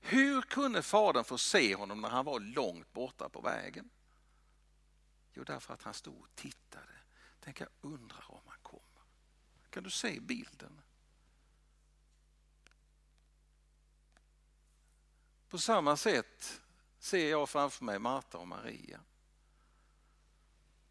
Hur 0.08 0.42
kunde 0.42 0.82
fadern 0.82 1.24
få 1.24 1.38
se 1.38 1.76
honom 1.76 2.02
när 2.02 2.10
han 2.10 2.26
var 2.26 2.40
långt 2.40 2.94
borta 2.94 3.30
på 3.30 3.42
vägen? 3.42 3.90
Jo, 5.34 5.44
därför 5.44 5.74
att 5.74 5.84
han 5.84 5.94
stod 5.94 6.22
och 6.22 6.36
tittade. 6.36 6.92
Tänk, 7.40 7.62
jag 7.62 7.70
undrar 7.82 8.32
om 8.32 8.42
han 8.46 8.58
kommer. 8.62 9.04
Kan 9.70 9.84
du 9.84 9.90
se 9.90 10.20
bilden? 10.20 10.82
På 15.50 15.58
samma 15.58 15.98
sätt 15.98 16.62
ser 17.00 17.30
jag 17.30 17.50
framför 17.50 17.86
mig 17.86 18.00
Marta 18.00 18.38
och 18.38 18.48
Maria. 18.48 19.00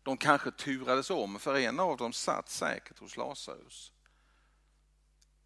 De 0.02 0.16
kanske 0.16 0.50
turades 0.50 1.10
om 1.10 1.38
för 1.38 1.54
en 1.54 1.80
av 1.80 1.96
dem 1.96 2.12
satt 2.12 2.48
säkert 2.50 2.98
hos 2.98 3.16
Lazarus. 3.16 3.92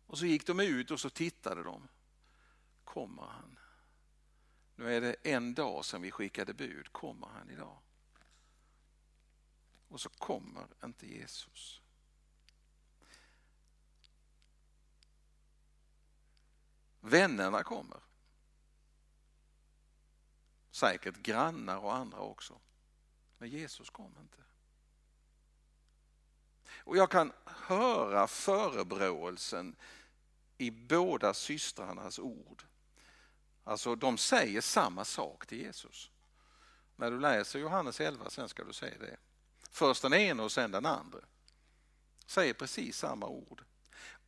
Och 0.06 0.18
så 0.18 0.26
gick 0.26 0.46
de 0.46 0.60
ut 0.60 0.90
och 0.90 1.00
så 1.00 1.10
tittade 1.10 1.62
de. 1.62 1.88
Kommer 2.88 3.22
han? 3.22 3.58
Nu 4.76 4.94
är 4.94 5.00
det 5.00 5.16
en 5.22 5.54
dag 5.54 5.84
som 5.84 6.02
vi 6.02 6.10
skickade 6.10 6.54
bud. 6.54 6.92
Kommer 6.92 7.26
han 7.26 7.50
idag? 7.50 7.78
Och 9.88 10.00
så 10.00 10.08
kommer 10.08 10.66
inte 10.84 11.06
Jesus. 11.06 11.82
Vännerna 17.00 17.62
kommer. 17.62 18.00
Säkert 20.70 21.16
grannar 21.16 21.78
och 21.78 21.96
andra 21.96 22.18
också. 22.18 22.60
Men 23.38 23.48
Jesus 23.48 23.90
kom 23.90 24.18
inte. 24.20 24.42
Och 26.70 26.96
jag 26.96 27.10
kan 27.10 27.32
höra 27.44 28.26
förebråelsen 28.26 29.76
i 30.58 30.70
båda 30.70 31.34
systrarnas 31.34 32.18
ord. 32.18 32.67
Alltså 33.68 33.94
de 33.94 34.18
säger 34.18 34.60
samma 34.60 35.04
sak 35.04 35.46
till 35.46 35.58
Jesus. 35.58 36.10
När 36.96 37.10
du 37.10 37.20
läser 37.20 37.58
Johannes 37.58 38.00
11 38.00 38.30
sen 38.30 38.48
ska 38.48 38.64
du 38.64 38.72
se 38.72 38.98
det. 38.98 39.16
Först 39.70 40.02
den 40.02 40.14
ena 40.14 40.42
och 40.42 40.52
sen 40.52 40.70
den 40.70 40.86
andra. 40.86 41.18
Säger 42.26 42.54
precis 42.54 42.98
samma 42.98 43.26
ord. 43.26 43.64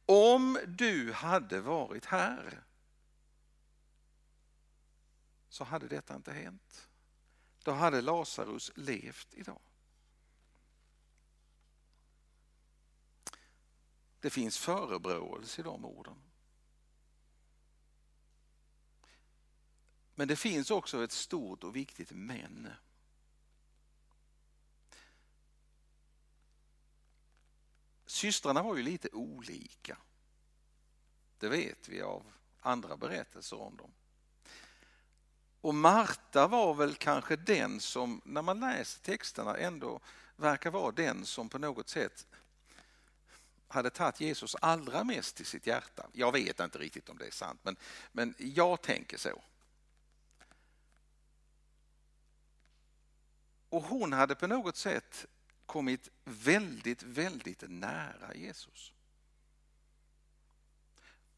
Om 0.07 0.59
du 0.67 1.13
hade 1.13 1.61
varit 1.61 2.05
här 2.05 2.65
så 5.49 5.65
hade 5.65 5.89
detta 5.89 6.17
inte 6.17 6.33
hänt. 6.33 6.89
Då 7.65 7.73
hade 7.73 8.01
Lazarus 8.01 8.73
levt 8.75 9.35
idag. 9.35 9.63
Det 14.21 14.31
finns 14.31 14.59
förebråelse 14.59 15.61
i 15.61 15.65
de 15.65 15.85
orden. 15.85 16.30
Men 20.21 20.29
det 20.29 20.37
finns 20.37 20.71
också 20.71 21.05
ett 21.05 21.13
stort 21.13 21.65
och 21.65 21.77
viktigt 21.77 22.11
men. 22.11 22.69
Systrarna 28.07 28.63
var 28.63 28.77
ju 28.77 28.83
lite 28.83 29.09
olika. 29.13 29.97
Det 31.39 31.49
vet 31.49 31.89
vi 31.89 32.03
av 32.03 32.33
andra 32.61 32.97
berättelser 32.97 33.61
om 33.61 33.77
dem. 33.77 33.91
Och 35.61 35.75
Marta 35.75 36.47
var 36.47 36.75
väl 36.75 36.95
kanske 36.95 37.37
den 37.37 37.81
som, 37.81 38.21
när 38.25 38.43
man 38.43 38.61
läser 38.61 39.01
texterna, 39.01 39.57
ändå 39.57 40.01
verkar 40.37 40.71
vara 40.71 40.93
den 40.93 41.27
som 41.27 41.49
på 41.49 41.59
något 41.59 41.89
sätt 41.89 42.27
hade 43.69 43.91
tagit 43.91 44.21
Jesus 44.21 44.55
allra 44.61 45.05
mest 45.05 45.37
till 45.37 45.47
sitt 45.47 45.67
hjärta. 45.67 46.07
Jag 46.13 46.33
vet 46.33 46.61
inte 46.61 46.79
riktigt 46.79 47.09
om 47.09 47.19
det 47.19 47.27
är 47.27 47.31
sant, 47.31 47.61
men, 47.63 47.77
men 48.13 48.35
jag 48.39 48.83
tänker 48.83 49.19
så. 49.19 49.43
Och 53.71 53.83
hon 53.83 54.13
hade 54.13 54.35
på 54.35 54.47
något 54.47 54.77
sätt 54.77 55.27
kommit 55.67 56.09
väldigt, 56.25 57.03
väldigt 57.03 57.65
nära 57.69 58.35
Jesus. 58.35 58.93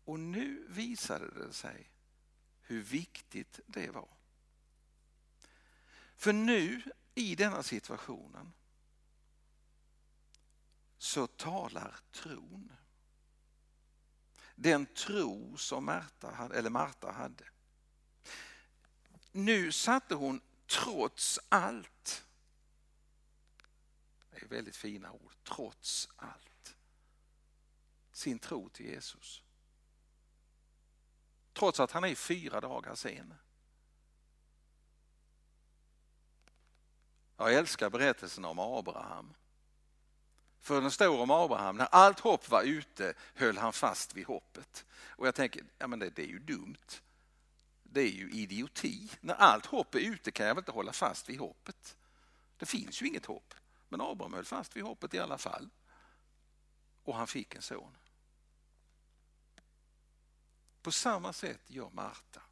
Och 0.05 0.21
nu 0.21 0.66
visade 0.68 1.31
det 1.31 1.53
sig 1.53 1.90
hur 2.62 2.83
viktigt 2.83 3.61
det 3.66 3.90
var. 3.90 4.09
För 6.16 6.33
nu 6.33 6.83
i 7.14 7.35
denna 7.35 7.62
situationen 7.62 8.53
så 10.99 11.27
talar 11.27 11.97
tron. 12.12 12.73
Den 14.55 14.87
tro 14.87 15.57
som 15.57 15.85
Marta 15.85 16.31
hade, 16.31 16.59
eller 16.59 16.71
Marta 16.71 17.12
hade. 17.12 17.45
Nu 19.33 19.73
satte 19.73 20.14
hon 20.14 20.40
trots 20.72 21.40
allt, 21.48 22.24
det 24.30 24.42
är 24.42 24.48
väldigt 24.48 24.76
fina 24.76 25.12
ord, 25.12 25.32
trots 25.44 26.08
allt, 26.16 26.76
sin 28.12 28.38
tro 28.38 28.68
till 28.68 28.87
Jesus. 28.87 29.42
Trots 31.52 31.80
att 31.80 31.92
han 31.92 32.04
är 32.04 32.14
fyra 32.14 32.61
dagar 32.61 32.94
sen. 32.94 33.35
Jag 37.37 37.54
älskar 37.54 37.90
berättelsen 37.90 38.44
om 38.44 38.58
Abraham. 38.58 39.35
För 40.61 40.80
den 40.80 40.90
står 40.90 41.20
om 41.20 41.30
Abraham, 41.30 41.76
när 41.76 41.87
allt 41.87 42.20
hopp 42.20 42.50
var 42.50 42.62
ute 42.62 43.14
höll 43.35 43.58
han 43.58 43.72
fast 43.72 44.14
vid 44.14 44.26
hoppet. 44.26 44.85
Och 44.92 45.26
jag 45.26 45.35
tänker, 45.35 45.64
ja 45.78 45.87
men 45.87 45.98
det, 45.98 46.11
det 46.11 46.22
är 46.22 46.26
ju 46.26 46.38
dumt. 46.38 47.02
Det 47.92 48.00
är 48.00 48.11
ju 48.11 48.31
idioti. 48.31 49.11
När 49.20 49.35
allt 49.35 49.66
hopp 49.66 49.94
är 49.94 49.98
ute 49.98 50.31
kan 50.31 50.46
jag 50.46 50.55
väl 50.55 50.62
inte 50.62 50.72
hålla 50.72 50.92
fast 50.92 51.28
vid 51.28 51.38
hoppet. 51.38 51.96
Det 52.57 52.66
finns 52.66 53.02
ju 53.02 53.07
inget 53.07 53.26
hopp. 53.26 53.55
Men 53.88 54.00
Abraham 54.00 54.33
höll 54.33 54.44
fast 54.44 54.76
vid 54.76 54.83
hoppet 54.83 55.14
i 55.14 55.18
alla 55.18 55.38
fall. 55.38 55.70
Och 57.05 57.16
han 57.16 57.26
fick 57.26 57.55
en 57.55 57.62
son. 57.62 57.96
På 60.83 60.92
samma 60.92 61.33
sätt 61.33 61.70
gör 61.70 61.90
Marta. 61.90 62.42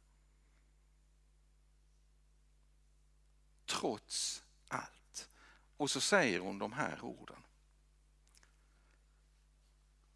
Trots 3.65 4.43
allt. 4.67 5.29
Och 5.77 5.91
så 5.91 6.01
säger 6.01 6.39
hon 6.39 6.59
de 6.59 6.73
här 6.73 7.03
orden. 7.03 7.43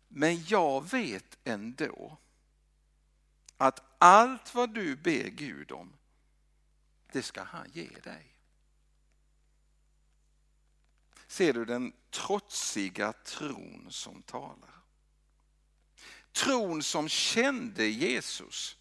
Men 0.07 0.43
jag 0.43 0.89
vet 0.89 1.37
ändå 1.43 2.17
att 3.57 3.95
allt 3.97 4.55
vad 4.55 4.73
du 4.73 4.95
ber 4.95 5.29
Gud 5.29 5.71
om, 5.71 5.93
det 7.11 7.23
ska 7.23 7.43
han 7.43 7.71
ge 7.71 7.89
dig. 8.03 8.35
Ser 11.27 11.53
du 11.53 11.65
den 11.65 11.93
trotsiga 12.09 13.13
tron 13.13 13.87
som 13.89 14.21
talar? 14.23 14.81
Tron 16.31 16.83
som 16.83 17.09
kände 17.09 17.85
Jesus 17.85 18.77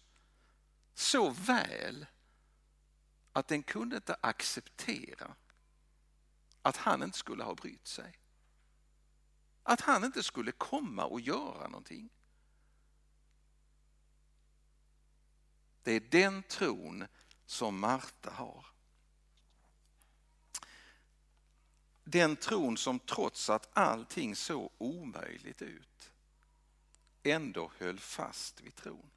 så 0.93 1.29
väl 1.29 2.05
att 3.33 3.47
den 3.47 3.63
kunde 3.63 3.95
inte 3.95 4.17
acceptera 4.21 5.35
att 6.61 6.77
han 6.77 7.03
inte 7.03 7.17
skulle 7.17 7.43
ha 7.43 7.55
brytt 7.55 7.87
sig. 7.87 8.19
Att 9.63 9.81
han 9.81 10.03
inte 10.03 10.23
skulle 10.23 10.51
komma 10.51 11.05
och 11.05 11.21
göra 11.21 11.67
någonting. 11.67 12.09
Det 15.85 15.91
är 15.91 15.99
den 15.99 16.43
tron 16.43 17.07
som 17.45 17.79
Marta 17.79 18.31
har. 18.31 18.65
Den 22.03 22.35
tron 22.35 22.77
som 22.77 22.99
trots 22.99 23.49
att 23.49 23.69
allting 23.73 24.35
såg 24.35 24.71
omöjligt 24.77 25.61
ut 25.61 26.11
ändå 27.23 27.71
höll 27.77 27.99
fast 27.99 28.61
vid 28.61 28.75
tron. 28.75 29.09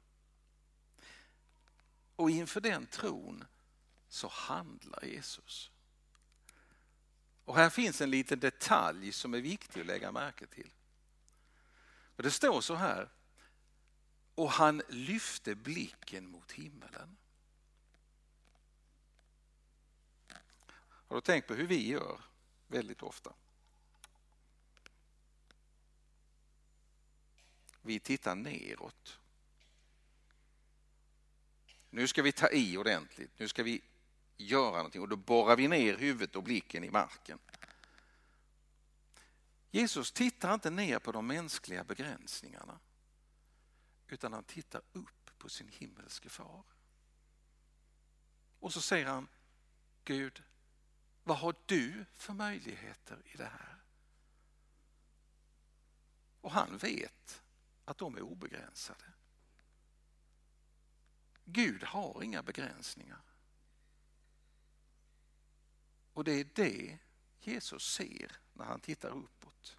Och 2.15 2.29
inför 2.29 2.61
den 2.61 2.85
tron 2.85 3.45
så 4.09 4.27
handlar 4.27 5.05
Jesus. 5.05 5.71
Och 7.45 7.55
här 7.55 7.69
finns 7.69 8.01
en 8.01 8.11
liten 8.11 8.39
detalj 8.39 9.11
som 9.11 9.33
är 9.33 9.41
viktig 9.41 9.81
att 9.81 9.87
lägga 9.87 10.11
märke 10.11 10.47
till. 10.47 10.71
Och 12.15 12.23
det 12.23 12.31
står 12.31 12.61
så 12.61 12.75
här. 12.75 13.09
Och 14.39 14.51
han 14.51 14.81
lyfte 14.89 15.55
blicken 15.55 16.27
mot 16.27 16.51
himmelen. 16.51 17.17
Har 20.81 21.15
du 21.15 21.21
tänkt 21.21 21.47
på 21.47 21.53
hur 21.53 21.67
vi 21.67 21.87
gör 21.87 22.21
väldigt 22.67 23.03
ofta? 23.03 23.33
vi 27.81 27.99
tittar 27.99 28.35
neråt. 28.35 29.19
Nu 31.89 32.07
ska 32.07 32.21
vi 32.21 32.31
ta 32.31 32.49
i 32.49 32.77
ordentligt, 32.77 33.39
nu 33.39 33.47
ska 33.47 33.63
vi 33.63 33.81
göra 34.37 34.75
någonting 34.75 35.01
och 35.01 35.09
då 35.09 35.15
borrar 35.15 35.55
vi 35.55 35.67
ner 35.67 35.97
huvudet 35.97 36.35
och 36.35 36.43
blicken 36.43 36.83
i 36.83 36.89
marken. 36.89 37.39
Jesus 39.71 40.11
tittar 40.11 40.53
inte 40.53 40.69
ner 40.69 40.99
på 40.99 41.11
de 41.11 41.27
mänskliga 41.27 41.83
begränsningarna 41.83 42.79
utan 44.09 44.33
han 44.33 44.43
tittar 44.43 44.81
upp 44.91 45.31
på 45.37 45.49
sin 45.49 45.67
himmelske 45.67 46.29
far. 46.29 46.63
Och 48.59 48.73
så 48.73 48.81
säger 48.81 49.05
han, 49.05 49.27
Gud, 50.03 50.43
vad 51.23 51.37
har 51.37 51.55
du 51.65 52.05
för 52.13 52.33
möjligheter 52.33 53.21
i 53.25 53.37
det 53.37 53.45
här? 53.45 53.83
Och 56.41 56.51
han 56.51 56.77
vet 56.77 57.43
att 57.85 57.97
de 57.97 58.15
är 58.15 58.21
obegränsade. 58.21 59.05
Gud 61.45 61.83
har 61.83 62.23
inga 62.23 62.43
begränsningar. 62.43 63.21
Och 66.13 66.23
det 66.23 66.31
är 66.31 66.47
det 66.55 66.99
Jesus 67.39 67.93
ser 67.93 68.31
när 68.53 68.65
han 68.65 68.79
tittar 68.79 69.09
uppåt. 69.09 69.77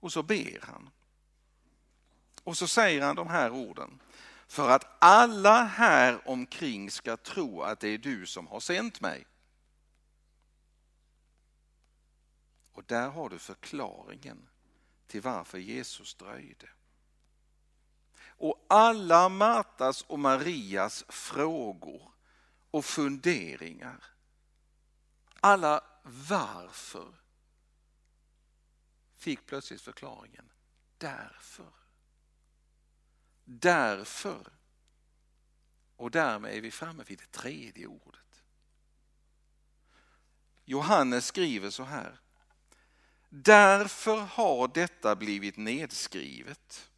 Och 0.00 0.12
så 0.12 0.22
ber 0.22 0.60
han. 0.62 0.90
Och 2.44 2.58
så 2.58 2.66
säger 2.66 3.02
han 3.02 3.16
de 3.16 3.28
här 3.28 3.50
orden. 3.50 4.02
För 4.46 4.70
att 4.70 4.86
alla 4.98 5.62
här 5.64 6.28
omkring 6.28 6.90
ska 6.90 7.16
tro 7.16 7.62
att 7.62 7.80
det 7.80 7.88
är 7.88 7.98
du 7.98 8.26
som 8.26 8.46
har 8.46 8.60
sänt 8.60 9.00
mig. 9.00 9.26
Och 12.72 12.84
där 12.86 13.08
har 13.08 13.28
du 13.28 13.38
förklaringen 13.38 14.48
till 15.06 15.22
varför 15.22 15.58
Jesus 15.58 16.14
dröjde. 16.14 16.68
Och 18.40 18.66
alla 18.68 19.28
Martas 19.28 20.02
och 20.02 20.18
Marias 20.18 21.04
frågor 21.08 22.12
och 22.70 22.84
funderingar, 22.84 24.04
alla 25.40 25.84
varför, 26.02 27.14
fick 29.20 29.46
plötsligt 29.46 29.80
förklaringen 29.80 30.52
därför. 30.98 31.72
Därför. 33.44 34.52
Och 35.96 36.10
därmed 36.10 36.54
är 36.54 36.60
vi 36.60 36.70
framme 36.70 37.04
vid 37.06 37.18
det 37.18 37.32
tredje 37.32 37.86
ordet. 37.86 38.42
Johannes 40.64 41.26
skriver 41.26 41.70
så 41.70 41.84
här. 41.84 42.20
Därför 43.28 44.16
har 44.16 44.68
detta 44.68 45.16
blivit 45.16 45.56
nedskrivet 45.56 46.90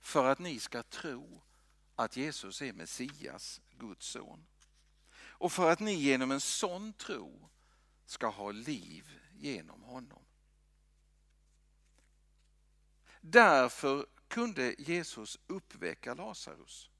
för 0.00 0.24
att 0.24 0.38
ni 0.38 0.60
ska 0.60 0.82
tro 0.82 1.42
att 1.94 2.16
Jesus 2.16 2.62
är 2.62 2.72
Messias, 2.72 3.60
Guds 3.78 4.06
son. 4.06 4.46
Och 5.14 5.52
för 5.52 5.70
att 5.70 5.80
ni 5.80 5.94
genom 5.94 6.30
en 6.30 6.40
sån 6.40 6.92
tro 6.92 7.50
ska 8.06 8.26
ha 8.26 8.50
liv 8.50 9.20
genom 9.32 9.82
honom. 9.82 10.24
Därför 13.24 14.06
kunde 14.28 14.74
Jesus 14.78 15.38
uppväcka 15.46 16.14
Lazarus. 16.14 16.90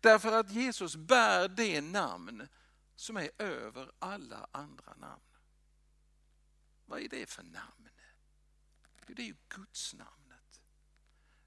Därför 0.00 0.32
att 0.32 0.50
Jesus 0.50 0.96
bär 0.96 1.48
det 1.48 1.80
namn 1.80 2.48
som 2.94 3.16
är 3.16 3.30
över 3.38 3.92
alla 3.98 4.48
andra 4.52 4.94
namn. 4.94 5.22
Vad 6.86 7.00
är 7.00 7.08
det 7.08 7.30
för 7.30 7.42
namn? 7.42 7.88
Jo, 9.06 9.14
Det 9.14 9.22
är 9.22 9.26
ju 9.26 9.36
Guds 9.48 9.94
namnet. 9.94 10.62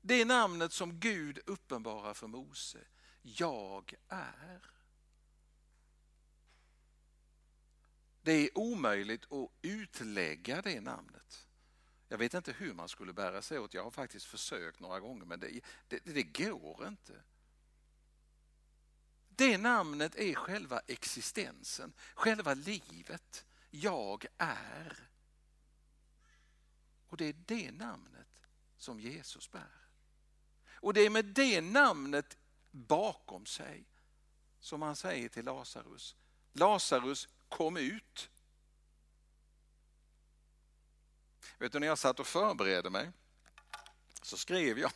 Det 0.01 0.25
namnet 0.25 0.73
som 0.73 0.99
Gud 0.99 1.39
uppenbarar 1.45 2.13
för 2.13 2.27
Mose. 2.27 2.87
Jag 3.21 3.93
är. 4.07 4.71
Det 8.21 8.31
är 8.31 8.57
omöjligt 8.57 9.31
att 9.31 9.51
utlägga 9.61 10.61
det 10.61 10.81
namnet. 10.81 11.47
Jag 12.07 12.17
vet 12.17 12.33
inte 12.33 12.51
hur 12.51 12.73
man 12.73 12.89
skulle 12.89 13.13
bära 13.13 13.41
sig 13.41 13.59
åt. 13.59 13.73
Jag 13.73 13.83
har 13.83 13.91
faktiskt 13.91 14.25
försökt 14.25 14.79
några 14.79 14.99
gånger 14.99 15.25
men 15.25 15.39
det, 15.39 15.61
det, 15.87 15.99
det 16.05 16.23
går 16.23 16.87
inte. 16.87 17.23
Det 19.29 19.57
namnet 19.57 20.15
är 20.15 20.33
själva 20.33 20.79
existensen, 20.87 21.93
själva 22.15 22.53
livet. 22.53 23.45
Jag 23.71 24.25
är. 24.37 25.09
Och 27.07 27.17
det 27.17 27.25
är 27.25 27.35
det 27.45 27.71
namnet 27.71 28.41
som 28.77 28.99
Jesus 28.99 29.51
bär. 29.51 29.87
Och 30.69 30.93
det 30.93 31.01
är 31.01 31.09
med 31.09 31.25
det 31.25 31.61
namnet 31.61 32.37
bakom 32.71 33.45
sig 33.45 33.85
som 34.59 34.81
han 34.81 34.95
säger 34.95 35.29
till 35.29 35.45
Lazarus, 35.45 36.15
Lazarus 36.53 37.27
kom 37.49 37.77
ut. 37.77 38.29
Vet 41.57 41.71
du, 41.71 41.79
när 41.79 41.87
jag 41.87 41.97
satt 41.97 42.19
och 42.19 42.27
förberedde 42.27 42.89
mig 42.89 43.11
så 44.21 44.37
skrev 44.37 44.79
jag 44.79 44.91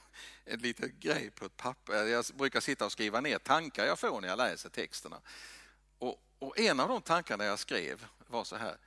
en 0.46 0.60
liten 0.60 1.00
grej 1.00 1.32
på 1.32 1.46
ett 1.46 1.58
papper. 1.58 1.94
Jag 1.94 2.26
brukar 2.34 2.60
sitta 2.60 2.86
och 2.86 2.92
skriva 2.92 3.22
ner 3.22 3.40
tankar 3.40 3.86
jag 3.86 4.00
får 4.00 4.22
när 4.22 4.28
jag 4.28 4.38
läser 4.38 4.70
texterna. 4.70 5.22
Och, 5.98 6.24
och 6.40 6.60
en 6.60 6.80
av 6.80 6.90
de 6.90 7.02
tankarna 7.02 7.46
jag 7.46 7.60
skrev 7.60 8.08
var 8.28 8.44
så 8.44 8.56
här. 8.56 8.78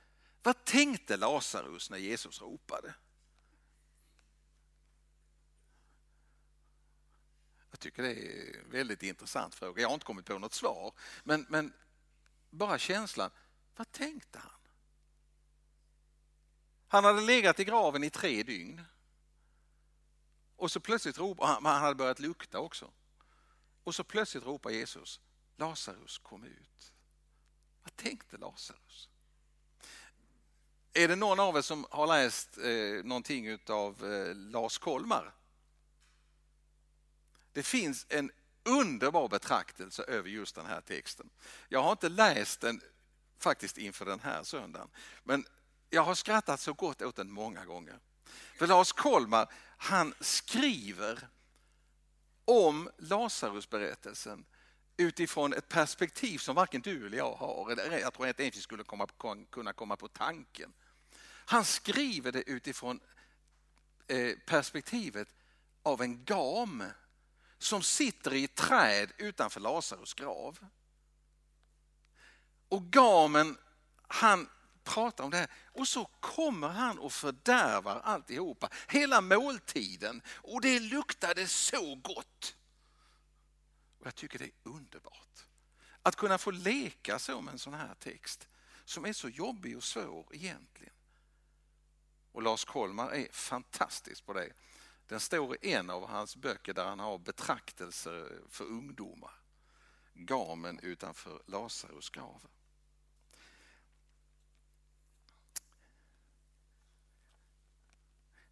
Vad 0.43 0.65
tänkte 0.65 1.17
Lazarus 1.17 1.89
när 1.89 1.97
Jesus 1.97 2.41
ropade? 2.41 2.93
Jag 7.71 7.79
tycker 7.79 8.03
det 8.03 8.11
är 8.11 8.59
en 8.59 8.71
väldigt 8.71 9.03
intressant 9.03 9.55
fråga. 9.55 9.81
Jag 9.81 9.89
har 9.89 9.93
inte 9.93 10.05
kommit 10.05 10.25
på 10.25 10.39
något 10.39 10.53
svar. 10.53 10.93
Men, 11.23 11.45
men 11.49 11.73
bara 12.49 12.77
känslan, 12.77 13.31
vad 13.75 13.91
tänkte 13.91 14.39
han? 14.39 14.62
Han 16.93 17.03
hade 17.03 17.21
legat 17.21 17.59
i 17.59 17.63
graven 17.63 18.03
i 18.03 18.09
tre 18.09 18.43
dygn. 18.43 18.81
Och 20.55 20.71
så 20.71 20.79
plötsligt 20.79 21.17
ropar 21.17 21.47
han, 21.47 21.65
han 21.65 21.81
hade 21.81 21.95
börjat 21.95 22.19
lukta 22.19 22.59
också. 22.59 22.91
Och 23.83 23.95
så 23.95 24.03
plötsligt 24.03 24.45
ropar 24.45 24.69
Jesus, 24.69 25.19
Lazarus 25.57 26.17
kom 26.17 26.43
ut. 26.43 26.93
Vad 27.83 27.95
tänkte 27.95 28.37
Lazarus? 28.37 29.09
Är 30.93 31.07
det 31.07 31.15
någon 31.15 31.39
av 31.39 31.57
er 31.57 31.61
som 31.61 31.85
har 31.91 32.07
läst 32.07 32.57
eh, 32.57 33.05
någonting 33.05 33.59
av 33.69 34.13
eh, 34.13 34.35
Lars 34.35 34.77
Kolmar? 34.77 35.33
Det 37.51 37.63
finns 37.63 38.05
en 38.09 38.31
underbar 38.63 39.27
betraktelse 39.27 40.03
över 40.03 40.29
just 40.29 40.55
den 40.55 40.65
här 40.65 40.81
texten. 40.81 41.29
Jag 41.69 41.83
har 41.83 41.91
inte 41.91 42.09
läst 42.09 42.61
den 42.61 42.81
faktiskt 43.39 43.77
inför 43.77 44.05
den 44.05 44.19
här 44.19 44.43
söndagen, 44.43 44.89
men 45.23 45.45
jag 45.93 46.03
har 46.03 46.15
skrattat 46.15 46.59
så 46.59 46.73
gott 46.73 47.01
åt 47.01 47.15
den 47.15 47.31
många 47.31 47.65
gånger. 47.65 47.99
För 48.57 48.67
Lars 48.67 48.91
Kolmar, 48.91 49.53
han 49.77 50.13
skriver 50.19 51.27
om 52.45 52.89
Lazarusberättelsen 52.97 54.45
utifrån 54.97 55.53
ett 55.53 55.69
perspektiv 55.69 56.37
som 56.37 56.55
varken 56.55 56.81
du 56.81 57.05
eller 57.05 57.17
jag 57.17 57.35
har. 57.35 57.71
Eller 57.71 57.97
jag 57.97 58.13
tror 58.13 58.27
inte 58.27 58.43
ens 58.43 58.57
vi 58.57 58.61
skulle 58.61 58.83
komma, 58.83 59.07
kunna 59.49 59.73
komma 59.73 59.95
på 59.95 60.07
tanken. 60.07 60.73
Han 61.45 61.65
skriver 61.65 62.31
det 62.31 62.49
utifrån 62.49 62.99
eh, 64.07 64.37
perspektivet 64.45 65.27
av 65.83 66.01
en 66.01 66.25
gam 66.25 66.83
som 67.57 67.83
sitter 67.83 68.33
i 68.33 68.43
ett 68.43 68.55
träd 68.55 69.11
utanför 69.17 69.59
Lazarus 69.59 70.13
grav. 70.13 70.59
Och 72.69 72.83
gamen, 72.83 73.57
han 74.07 74.49
pratar 74.83 75.23
om 75.23 75.31
det 75.31 75.37
här 75.37 75.49
och 75.65 75.87
så 75.87 76.05
kommer 76.05 76.67
han 76.67 76.99
och 76.99 77.13
fördärvar 77.13 78.01
alltihopa. 78.03 78.69
Hela 78.87 79.21
måltiden 79.21 80.21
och 80.27 80.61
det 80.61 80.79
luktade 80.79 81.47
så 81.47 81.95
gott. 81.95 82.55
Och 83.99 84.07
Jag 84.07 84.15
tycker 84.15 84.39
det 84.39 84.45
är 84.45 84.51
underbart 84.63 85.45
att 86.01 86.15
kunna 86.15 86.37
få 86.37 86.51
leka 86.51 87.19
så 87.19 87.41
med 87.41 87.51
en 87.51 87.59
sån 87.59 87.73
här 87.73 87.95
text 87.99 88.47
som 88.85 89.05
är 89.05 89.13
så 89.13 89.29
jobbig 89.29 89.77
och 89.77 89.83
svår 89.83 90.25
egentligen. 90.31 90.93
Och 92.31 92.41
Lars 92.41 92.65
Kollmar 92.65 93.11
är 93.11 93.27
fantastisk 93.31 94.25
på 94.25 94.33
det. 94.33 94.49
Den 95.07 95.19
står 95.19 95.55
i 95.65 95.73
en 95.73 95.89
av 95.89 96.07
hans 96.09 96.35
böcker 96.35 96.73
där 96.73 96.85
han 96.85 96.99
har 96.99 97.17
betraktelser 97.17 98.41
för 98.49 98.65
ungdomar. 98.65 99.33
Gamen 100.13 100.79
utanför 100.79 101.41
Lazarus 101.45 102.09
grav. 102.09 102.41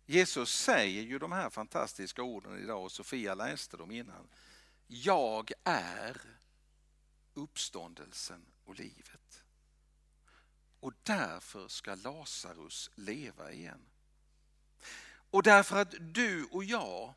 Jesus 0.05 0.53
säger 0.53 1.01
ju 1.01 1.19
de 1.19 1.31
här 1.31 1.49
fantastiska 1.49 2.23
orden 2.23 2.63
idag 2.63 2.83
och 2.83 2.91
Sofia 2.91 3.35
läste 3.35 3.77
dem 3.77 3.91
innan. 3.91 4.27
Jag 4.87 5.51
är 5.63 6.21
uppståndelsen 7.33 8.45
och 8.65 8.75
livet. 8.79 9.43
och 10.79 10.93
därför 11.03 11.67
ska 11.67 11.95
Lazarus 11.95 12.89
leva 12.95 13.51
igen. 13.51 13.85
Och 15.31 15.43
därför 15.43 15.81
att 15.81 15.93
du 15.99 16.45
och 16.45 16.63
jag 16.63 17.13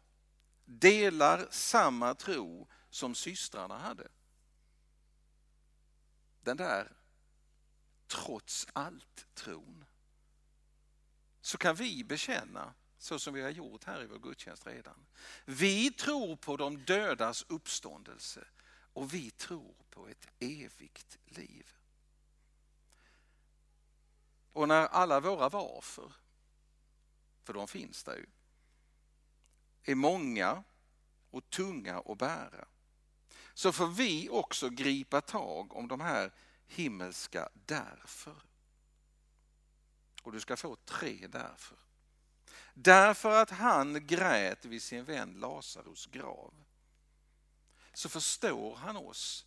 delar 0.64 1.48
samma 1.50 2.14
tro 2.14 2.68
som 2.90 3.14
systrarna 3.14 3.78
hade. 3.78 4.08
Den 6.40 6.56
där 6.56 6.92
trots 8.06 8.66
allt-tron. 8.72 9.84
Så 11.44 11.58
kan 11.58 11.74
vi 11.74 12.04
bekänna, 12.04 12.74
så 12.98 13.18
som 13.18 13.34
vi 13.34 13.42
har 13.42 13.50
gjort 13.50 13.84
här 13.84 14.02
i 14.02 14.06
vår 14.06 14.18
gudstjänst 14.18 14.66
redan. 14.66 15.06
Vi 15.44 15.90
tror 15.90 16.36
på 16.36 16.56
de 16.56 16.84
dödas 16.84 17.44
uppståndelse 17.48 18.46
och 18.92 19.14
vi 19.14 19.30
tror 19.30 19.74
på 19.90 20.08
ett 20.08 20.28
evigt 20.38 21.18
liv. 21.24 21.68
Och 24.52 24.68
när 24.68 24.86
alla 24.86 25.20
våra 25.20 25.48
varför, 25.48 26.12
för 27.42 27.52
de 27.52 27.68
finns 27.68 28.04
där 28.04 28.16
ju, 28.16 28.26
är 29.82 29.94
många 29.94 30.64
och 31.30 31.50
tunga 31.50 31.98
att 31.98 32.18
bära, 32.18 32.68
så 33.54 33.72
får 33.72 33.86
vi 33.86 34.28
också 34.28 34.68
gripa 34.68 35.20
tag 35.20 35.76
om 35.76 35.88
de 35.88 36.00
här 36.00 36.32
himmelska 36.66 37.48
därför. 37.54 38.53
Och 40.24 40.32
du 40.32 40.40
ska 40.40 40.56
få 40.56 40.76
tre 40.76 41.26
därför. 41.26 41.78
Därför 42.74 43.42
att 43.42 43.50
han 43.50 44.06
grät 44.06 44.64
vid 44.64 44.82
sin 44.82 45.04
vän 45.04 45.32
Lazarus 45.40 46.06
grav 46.06 46.54
så 47.92 48.08
förstår 48.08 48.76
han 48.76 48.96
oss 48.96 49.46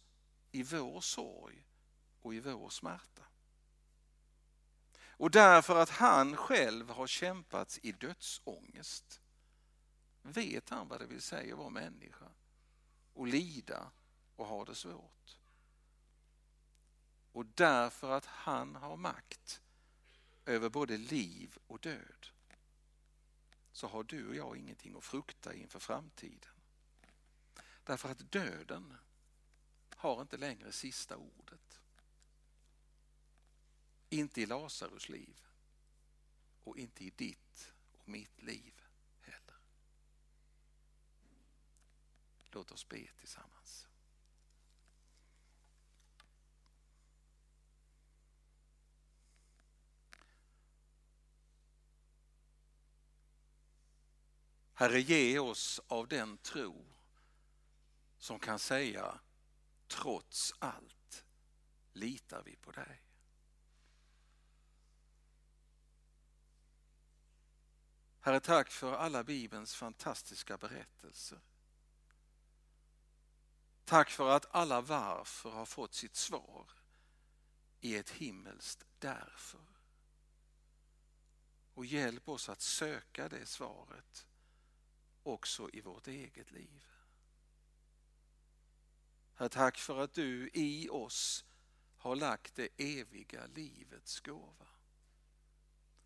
i 0.51 0.63
vår 0.63 1.01
sorg 1.01 1.65
och 2.21 2.33
i 2.33 2.39
vår 2.39 2.69
smärta. 2.69 3.23
Och 4.99 5.31
därför 5.31 5.81
att 5.81 5.89
han 5.89 6.35
själv 6.35 6.89
har 6.89 7.07
kämpat 7.07 7.79
i 7.83 7.91
dödsångest 7.91 9.21
vet 10.21 10.69
han 10.69 10.87
vad 10.87 10.99
det 10.99 11.05
vill 11.05 11.21
säga 11.21 11.53
att 11.53 11.59
vara 11.59 11.69
människa 11.69 12.27
och 13.13 13.27
lida 13.27 13.91
och 14.35 14.45
ha 14.45 14.65
det 14.65 14.75
svårt. 14.75 15.37
Och 17.31 17.45
därför 17.45 18.11
att 18.11 18.25
han 18.25 18.75
har 18.75 18.97
makt 18.97 19.61
över 20.47 20.69
både 20.69 20.97
liv 20.97 21.57
och 21.67 21.79
död 21.79 22.27
så 23.71 23.87
har 23.87 24.03
du 24.03 24.27
och 24.27 24.35
jag 24.35 24.57
ingenting 24.57 24.95
att 24.97 25.03
frukta 25.03 25.53
inför 25.53 25.79
framtiden. 25.79 26.53
Därför 27.83 28.09
att 28.09 28.31
döden 28.31 28.93
har 29.95 30.21
inte 30.21 30.37
längre 30.37 30.71
sista 30.71 31.17
ordet. 31.17 31.81
Inte 34.09 34.41
i 34.41 34.45
Lazarus 34.45 35.09
liv 35.09 35.41
och 36.63 36.77
inte 36.77 37.03
i 37.03 37.09
ditt 37.09 37.73
och 37.91 38.09
mitt 38.09 38.41
liv 38.41 38.73
heller. 39.21 39.59
Låt 42.51 42.71
oss 42.71 42.89
be 42.89 43.07
tillsammans. 43.19 43.86
Herre, 54.79 54.99
ge 54.99 55.39
oss 55.39 55.81
av 55.87 56.07
den 56.07 56.37
tro 56.37 56.85
som 58.17 58.39
kan 58.39 58.59
säga 58.59 59.19
trots 59.87 60.53
allt 60.59 61.25
litar 61.93 62.43
vi 62.43 62.55
på 62.55 62.71
dig. 62.71 63.01
Herre, 68.19 68.39
tack 68.39 68.71
för 68.71 68.93
alla 68.93 69.23
Bibelns 69.23 69.75
fantastiska 69.75 70.57
berättelser. 70.57 71.39
Tack 73.85 74.09
för 74.09 74.29
att 74.29 74.55
alla 74.55 74.81
varför 74.81 75.49
har 75.49 75.65
fått 75.65 75.93
sitt 75.93 76.15
svar 76.15 76.69
i 77.79 77.95
ett 77.95 78.09
himmelskt 78.09 78.85
därför. 78.99 79.67
Och 81.73 81.85
hjälp 81.85 82.29
oss 82.29 82.49
att 82.49 82.61
söka 82.61 83.29
det 83.29 83.45
svaret 83.45 84.27
också 85.27 85.69
i 85.73 85.81
vårt 85.81 86.07
eget 86.07 86.51
liv. 86.51 86.85
Herre, 89.33 89.49
tack 89.49 89.77
för 89.77 89.99
att 89.99 90.13
du 90.13 90.49
i 90.53 90.89
oss 90.89 91.45
har 91.97 92.15
lagt 92.15 92.55
det 92.55 92.69
eviga 92.77 93.45
livets 93.45 94.19
gåva. 94.19 94.67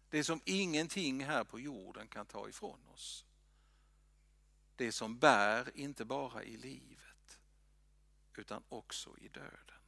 Det 0.10 0.23
som 0.23 0.41
ingenting 0.45 1.25
här 1.25 1.43
på 1.43 1.60
jorden 1.60 2.07
kan 2.07 2.25
ta 2.25 2.49
ifrån 2.49 2.88
oss. 2.88 3.25
Det 4.75 4.91
som 4.91 5.19
bär 5.19 5.77
inte 5.77 6.05
bara 6.05 6.43
i 6.43 6.57
livet 6.57 7.39
utan 8.38 8.63
också 8.69 9.17
i 9.17 9.27
döden. 9.27 9.81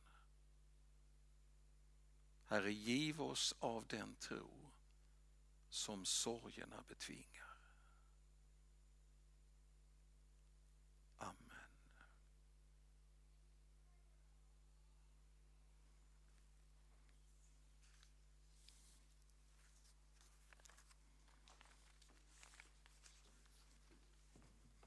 Herre, 2.46 2.74
giv 2.74 3.22
oss 3.22 3.56
av 3.60 3.88
den 3.88 4.16
tro 4.16 4.72
som 5.70 6.06
sorgerna 6.06 6.84
betvingar. 6.88 7.43